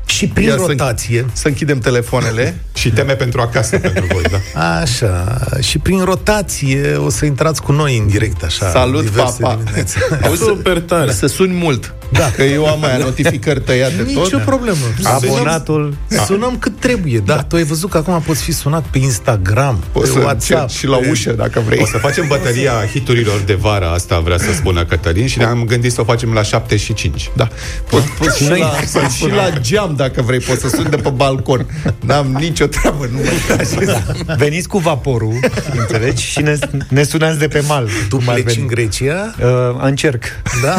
[0.05, 2.55] Și prin Ia să- rotație, Să închidem telefoanele.
[2.73, 4.69] Și teme pentru acasă pentru voi, da.
[4.79, 8.69] așa, și prin rotație o să intrați cu noi în direct, așa.
[8.69, 9.59] Salut, diverse papa!
[9.63, 9.95] dimineți.
[10.25, 11.11] Auzi, Super tare.
[11.11, 11.93] Să suni mult.
[12.11, 12.31] Da.
[12.35, 14.05] Că eu am aia notificări tăiate tot.
[14.23, 14.77] Nicio problemă.
[15.03, 15.95] Abonatul.
[16.07, 17.35] Sunăm, sunăm cât trebuie, da.
[17.43, 20.61] Tu ai văzut că acum poți fi sunat pe Instagram, Poți pe să WhatsApp.
[20.61, 21.79] încerci și la ușă, dacă vrei.
[21.81, 25.91] O să facem bătălia hiturilor de vară, asta vrea să spună Cătălin și ne-am gândit
[25.91, 27.29] să o facem la 7 și 5.
[27.35, 27.47] Da.
[27.89, 31.09] Poți, poți și, Noi- la, și la geam, dacă vrei, poți să suni de pe
[31.09, 31.65] balcon.
[31.99, 35.39] N-am nicio treabă, nu mai Veniți cu vaporul,
[35.77, 36.23] înțelegi?
[36.25, 36.55] Și ne,
[36.89, 37.89] ne sunați de pe mal.
[38.09, 38.61] Tu cum ar pleci veni.
[38.61, 39.49] în Grecia, Uh,
[39.81, 40.23] încerc.
[40.63, 40.75] da?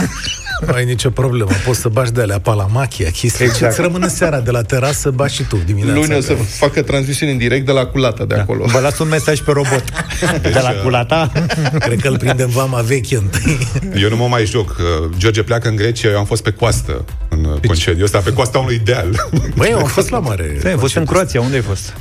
[0.67, 1.51] Nu ai nicio problemă.
[1.65, 3.29] Poți să bași de alea palamachia, chestii.
[3.29, 3.55] Exact.
[3.55, 3.73] Exact.
[3.73, 6.01] Îți rămâne seara de la terasă, bași și tu dimineața.
[6.01, 8.65] Luni o să facă transmisiune în direct de la culata de acolo.
[8.67, 9.85] Vă las un mesaj pe robot.
[10.43, 11.33] De la culata.
[11.79, 13.59] Cred că îl prindem vama veche întâi.
[14.03, 14.77] Eu nu mă mai joc.
[14.79, 17.05] Uh, George pleacă în Grecia, eu am fost pe coastă
[17.45, 19.29] în uh, concediu ăsta, pe coasta unui deal.
[19.57, 20.61] Băi, eu am fost la mare.
[20.65, 21.95] Ai fost în Croația, unde ai fost?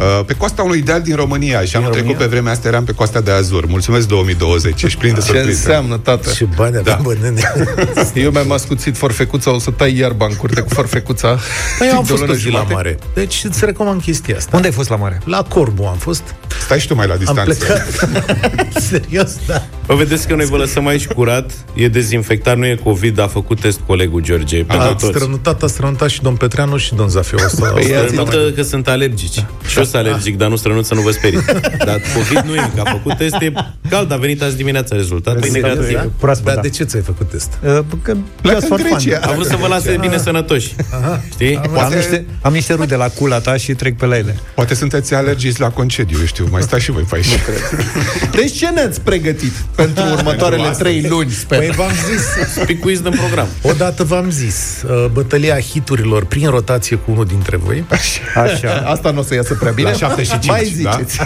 [0.00, 2.92] Uh, Pe coasta unui deal din România și anul trecut pe vremea asta eram pe
[2.92, 3.66] coasta de Azur.
[3.66, 5.48] Mulțumesc 2020, ești plin de Ce surprize.
[5.48, 6.30] înseamnă, tată?
[6.30, 6.98] Ce bani avem, Da.
[7.02, 7.52] bă, nene.
[8.24, 11.38] Eu mi-am ascuțit forfecuța, o să tai iarba în curte cu forfecuța.
[11.78, 12.72] Păi eu am Timp de o fost lună o zi la jumate.
[12.74, 12.98] mare.
[13.14, 14.50] Deci îți recomand chestia asta.
[14.54, 15.20] Unde ai fost la mare?
[15.24, 16.22] La Corbu am fost.
[16.64, 17.54] Stai și tu mai la Am distanță.
[17.54, 18.08] plecat.
[18.90, 19.62] Serios, da.
[19.86, 23.60] Vă vedeți că noi vă lăsăm aici curat, e dezinfectat, nu e COVID, a făcut
[23.60, 25.04] test colegul George pentru A toți.
[25.16, 27.38] strănutat, a strănutat și domn Petreanu și domn Zafiu.
[27.44, 29.44] Ăsta, Păi ia zi, Strănută că sunt alergici.
[29.66, 31.44] Și Să eu sunt alergic, dar nu strănuț să nu vă sperii.
[31.88, 33.52] Dar COVID nu e, că a făcut test, e
[33.88, 36.10] cald, a venit azi dimineața rezultat, e negativ.
[36.18, 36.60] Proaspăt, Dar da.
[36.60, 37.58] de ce ți-ai făcut test?
[37.62, 38.98] Uh, Că Pleacă just în for fun.
[38.98, 39.18] Grecia.
[39.22, 40.74] A vrut să vă lase bine sănătoși.
[41.32, 41.56] Știi?
[41.56, 44.36] Am niște, am niște rude la cula ta și trec pe la ele.
[44.54, 46.46] Poate sunteți alergiți la concediu, eu știu.
[46.50, 47.26] Mai stați și voi pe aici.
[48.30, 51.58] Deci ce ne-ați pregătit pentru următoarele Pentru trei luni, sper?
[51.58, 53.46] Păi v-am zis, Pic quiz în program.
[53.62, 57.84] odată v-am zis, uh, bătălia hiturilor prin rotație cu unul dintre voi.
[58.34, 58.82] Așa.
[58.86, 59.90] Asta nu o să iasă prea bine.
[59.90, 61.16] La 7 și 5, Mai ziceți.
[61.16, 61.24] Da?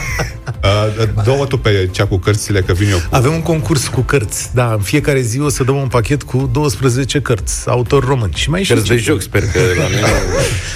[0.62, 3.02] Uh, două tu pe cea cu cărțile, că vin eu cu...
[3.10, 4.48] Avem un concurs cu cărți.
[4.54, 8.30] Da, în fiecare zi o să dăm un pachet cu 12 cărți, autor român.
[8.34, 10.00] Și mai Cărți știu de joc, sper că la mine...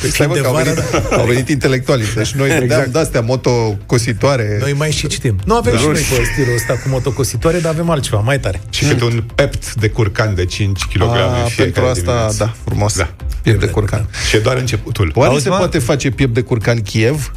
[0.01, 2.07] Păi stai, mă, de că au vară, venit, au venit intelectualii.
[2.15, 2.69] Deci noi exact.
[2.69, 4.57] dădeam de-astea motocositoare.
[4.61, 5.39] Noi mai și citim.
[5.45, 5.79] Nu avem Da.
[5.79, 8.61] și noi pe stilul ăsta cu motocositoare, dar avem altceva, mai tare.
[8.71, 12.97] Și câte un pept de curcan de 5 kg A, pentru asta, da, frumos.
[12.97, 13.09] Da.
[13.43, 14.09] Piept de curcan.
[14.29, 15.13] Și e doar începutul.
[15.15, 15.57] Oare Auzi, se mă?
[15.57, 17.33] poate face piept de curcan Kiev?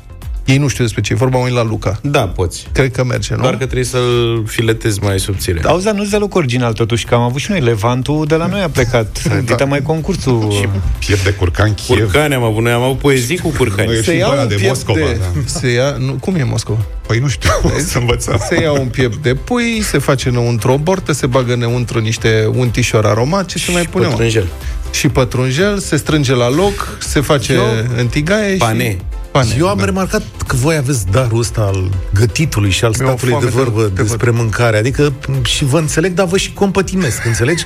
[0.45, 1.99] Ei nu știu despre ce e vorba, mă uit la Luca.
[2.01, 2.67] Da, poți.
[2.71, 3.41] Cred că merge, nu?
[3.41, 5.61] Doar că trebuie să-l filetezi mai subțire.
[5.65, 8.61] Auzi, dar nu-ți deloc original totuși, că am avut și noi Levantul, de la noi
[8.61, 9.21] a plecat.
[9.57, 9.65] Da.
[9.65, 10.47] mai concursul.
[10.51, 10.67] Și
[10.99, 11.99] piept de curcan Kiev.
[11.99, 13.87] Curcane am avut, noi am avut poezii cu curcani.
[13.87, 15.19] Noi- se și ia pe ăla un de piept Moscova, de...
[15.19, 15.41] da.
[15.45, 15.95] Se ia...
[15.99, 16.79] Nu, cum e Moscova?
[17.07, 17.49] Păi nu știu,
[17.91, 18.41] să învățăm.
[18.49, 22.49] Se ia un piept de pui, se face înăuntru o bortă, se bagă înăuntru niște
[22.55, 24.03] untișor aromat, ce se mai pune?
[24.05, 24.09] mă?
[24.11, 24.47] Pătrunjel.
[24.91, 27.63] Și pătrunjel, se strânge la loc, se face Eu-
[27.97, 28.89] în tigaie Pane.
[28.91, 28.97] și...
[29.36, 29.55] Pane.
[29.57, 33.39] Eu am remarcat că voi aveți darul ăsta al gătitului și al Mi-e o statului
[33.39, 34.77] de foame de- vorbă de despre mâncare.
[34.77, 37.65] Adică m, și vă înțeleg, dar vă și compătimesc, înțelegi?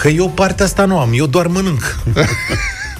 [0.00, 1.98] Că eu partea asta nu am, eu doar mănânc.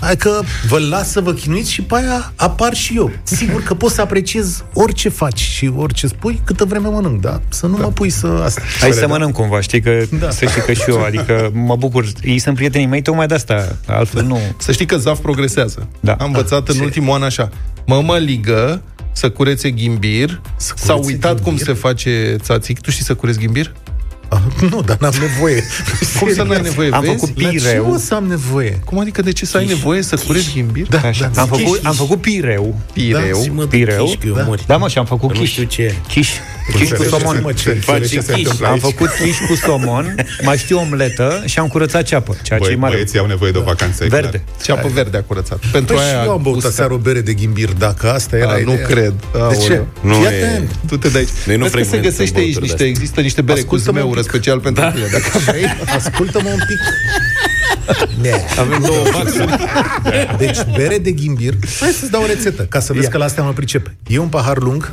[0.03, 3.11] Adică vă las să vă chinuiți și pe aia apar și eu.
[3.22, 7.40] Sigur că pot să apreciez orice faci și orice spui câtă vreme mănânc, da?
[7.48, 8.26] Să nu mă pui să...
[8.44, 8.62] Asta.
[8.80, 10.30] Hai să mănânc cumva, știi că Da.
[10.30, 12.07] să știi că și eu, adică mă bucur.
[12.22, 14.38] Ei sunt prietenii mei tocmai de asta, altfel nu.
[14.57, 15.88] Să știi că ZAF progresează.
[16.00, 16.12] Da.
[16.12, 17.48] Am învățat în ultimul an așa.
[17.86, 18.82] Mămăligă,
[19.12, 21.64] să curețe ghimbir, Să s-a curețe uitat cum ghimbir?
[21.64, 22.80] se face țațic.
[22.80, 23.72] Tu știi să cureți ghimbir?
[24.33, 25.64] Ah, Nu, dar n-am nevoie.
[26.18, 26.91] Cum să n-ai nevoie?
[26.91, 27.12] Am Vezi?
[27.12, 27.91] făcut La ce pireu.
[27.93, 28.80] o să am nevoie?
[28.85, 30.87] Cum adică de ce să ai nevoie să cureți ghimbir?
[30.87, 31.30] Da, Așa.
[31.35, 31.41] da.
[31.41, 32.78] Am făcut, Chiș, am făcut pireu.
[32.93, 33.37] Pireu.
[33.37, 34.05] Da, și mă duc Pireu.
[34.05, 34.43] chiș, că eu Da.
[34.43, 34.62] mori.
[34.66, 35.51] da, mă, și am făcut Că nu chiș.
[35.51, 35.95] știu ce e.
[36.09, 36.28] Chiș.
[36.74, 37.40] Chiș cu somon.
[37.42, 38.38] Mă, ce Faci ce se chiș.
[38.42, 38.82] întâmplă Am aici?
[38.82, 42.76] făcut chiș cu somon, mai știu omletă și am curățat ceapă, ceea ce e Băi,
[42.80, 42.94] mare.
[42.94, 44.04] băieții au nevoie de o vacanță.
[44.04, 44.42] e Verde.
[44.64, 45.58] Ceapă verde a curățat.
[45.72, 46.68] Pentru Păi și aia eu am băut gustă.
[46.68, 48.86] aseară o bere de ghimbir, dacă asta era A, nu ideea.
[48.86, 49.14] cred.
[49.32, 49.72] De ce?
[49.72, 49.86] Aoleu.
[50.00, 50.70] Nu Fii e- atent.
[50.88, 51.28] Tu te de aici.
[51.46, 52.86] Noi nu Vezi că se frecventăm găsește aici băuturi niște, de-astea.
[52.86, 54.28] există niște bere cu Ascultă-mă un zmeură pic.
[54.30, 54.90] special pentru Da.
[54.90, 55.06] tine.
[55.12, 55.64] Dacă vrei.
[55.96, 56.80] Ascultă-mă un pic.
[58.20, 58.30] Ne.
[58.58, 59.54] Avem două vaxuri.
[60.38, 61.54] Deci, bere de ghimbir.
[61.80, 63.90] Hai să-ți dau o rețetă, ca să vezi că la astea mă pricep.
[64.06, 64.90] E un pahar lung,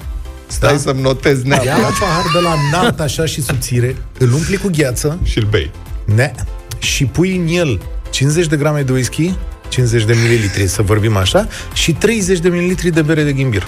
[0.49, 1.77] Stai să-mi notez ia neapărat.
[1.89, 5.71] un pahar de la înalt așa și subțire, îl umpli cu gheață, Și-l bei.
[6.15, 6.31] ne,
[6.79, 7.79] și pui în el
[8.09, 9.33] 50 de grame de whisky,
[9.67, 13.67] 50 de mililitri, să vorbim așa, și 30 de mililitri de bere de ghimbir.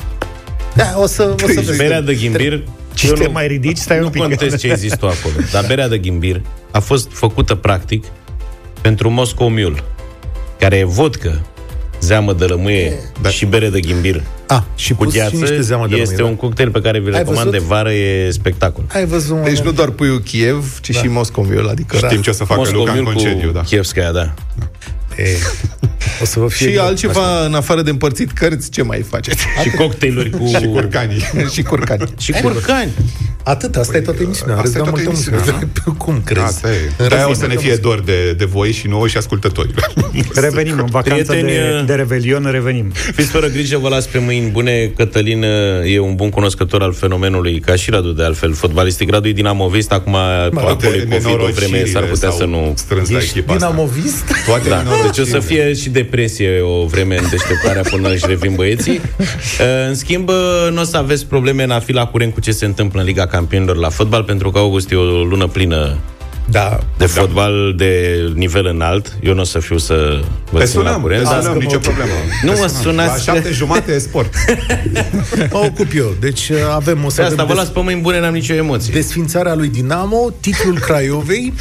[0.75, 1.77] Da, o să, o să vezi.
[1.77, 2.63] Berea de ghimbir
[2.93, 4.21] Și eu te nu- mai ridici, stai nu un pic.
[4.21, 5.33] contest ce există tu acolo.
[5.51, 8.03] Dar berea de ghimbir a fost făcută practic
[8.81, 9.83] pentru Moscow Mule,
[10.59, 11.41] care e vodcă,
[12.01, 13.29] zeamă de lămâie da.
[13.29, 14.23] și bere de ghimbir.
[14.47, 16.99] A, și Cu pus și gheață niște zeamă de este lămâie, un cocktail pe care
[16.99, 17.59] vi-l Ai recomand văzut?
[17.59, 18.83] de vară, e spectacol.
[18.93, 21.97] Ai văzut un Deci nu doar puiul Kiev, ci și Moscoviul, adică...
[21.97, 23.61] Știm ce o să facă Moscow Luca în Mule concediu, cu da.
[23.61, 24.33] Kievskaya, da.
[25.17, 25.37] E,
[26.21, 26.85] o să vă fie Și greu.
[26.85, 29.45] altceva, în afară de împărțit cărți, ce mai faceți?
[29.63, 30.45] Și cocktailuri cu...
[30.59, 31.23] Și curcanii.
[31.53, 32.03] și curcani.
[32.19, 32.91] Și curcani.
[33.43, 34.55] Atât, asta e toată emisiunea.
[34.55, 36.45] asta Asta e toată emisiunea, Cum crezi?
[36.45, 36.91] Asta e.
[36.97, 39.17] În De-aia o rest, să ne nu fie dor de, de voi și nouă și
[39.17, 39.93] ascultătorilor.
[40.33, 42.91] Revenim în vacanță Prieteni, de, de Revelion, revenim.
[43.15, 44.91] Fiți fără grijă, vă las pe mâini bune.
[44.95, 49.09] Cătălin uh, e un bun cunoscător al fenomenului, ca și Radu de altfel, fotbalistic.
[49.09, 52.73] Radu e dinamovist, acum acolo e COVID o vreme, s-ar putea să nu...
[52.75, 53.67] strâns la Ești echipa asta.
[53.67, 54.23] dinamovist?
[54.45, 55.63] Toate Da, deci o să nenorocirile.
[55.63, 59.01] fie și depresie o vreme în deșteptarea până își revin băieții.
[59.59, 60.35] Uh, În schimb, uh,
[60.71, 63.05] nu o să aveți probleme în a fi la curent cu ce se întâmplă în
[63.05, 65.97] Liga Campionilor la fotbal, pentru că august e o lună plină
[66.49, 66.79] Da.
[66.97, 69.17] de fotbal de nivel înalt.
[69.23, 70.19] Eu nu o să fiu să
[70.51, 71.23] vă Te țin la sunăm, curent.
[71.23, 72.09] te dar- sunăm, nicio problemă.
[72.43, 72.81] Nu Te mă sunăm.
[72.81, 74.33] sunați La că- șapte jumate e sport.
[75.51, 76.13] Mă ocup eu.
[76.19, 78.53] Deci uh, avem o să Pe asta avem vă las pe mâini bune, n-am nicio
[78.53, 78.93] emoție.
[78.93, 81.53] desfințarea lui Dinamo, titlul Craiovei.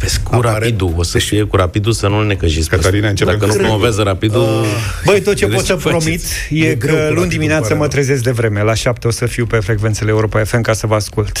[0.00, 2.68] Vezi, cu rapidul, o să fie cu rapidul să nu-l necăjiți.
[2.68, 3.08] pe Cătălina, ăsta.
[3.08, 4.64] începem Dacă nu cu- promovează rapidul...
[5.04, 6.04] Băi, tot ce Vedeți pot să ce faceți.
[6.04, 6.22] promit
[6.64, 7.90] e, E greu cu că luni rapidul, dimineață pare mă rău.
[7.90, 8.62] trezesc de vreme.
[8.62, 11.38] La șapte o să fiu pe frecvențele Europa FM ca să vă ascult.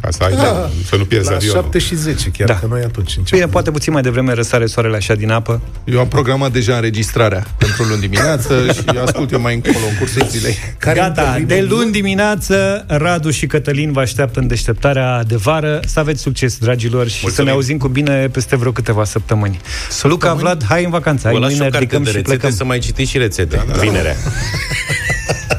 [0.00, 1.60] Ca să, ai, da, să nu pierzi La avionul.
[1.62, 2.54] 7 și 10 chiar, Da.
[2.54, 3.38] că noi atunci începem.
[3.38, 5.60] Bine, poate puțin mai devreme răsare soarele așa din apă.
[5.84, 10.26] Eu am programat deja înregistrarea pentru luni dimineață și ascult eu mai încolo în cursul
[10.28, 10.56] zilei.
[10.78, 15.36] Care Gata, intervine de în luni dimineață, Radu și Cătălin vă așteaptă în deșteptarea de
[15.36, 15.80] vară.
[15.86, 17.34] Să aveți succes, dragilor, și Mulțumim.
[17.34, 19.60] să ne auzim cu bine peste vreo câteva săptămâni.
[20.02, 21.22] Luca, Vlad, hai în vacanță.
[21.26, 22.56] Hai, Vă las și mâine o carte ridicăm de și rețete plecăm.
[22.56, 23.64] să mai citiți și rețete.
[23.80, 24.16] Vinerea.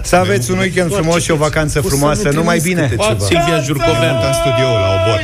[0.05, 2.29] Să aveți un weekend frumos și o vacanță frumoasă.
[2.29, 2.95] Numai bine!
[3.19, 4.15] Silvia Jurcovean.
[4.27, 5.19] În studioul la obor.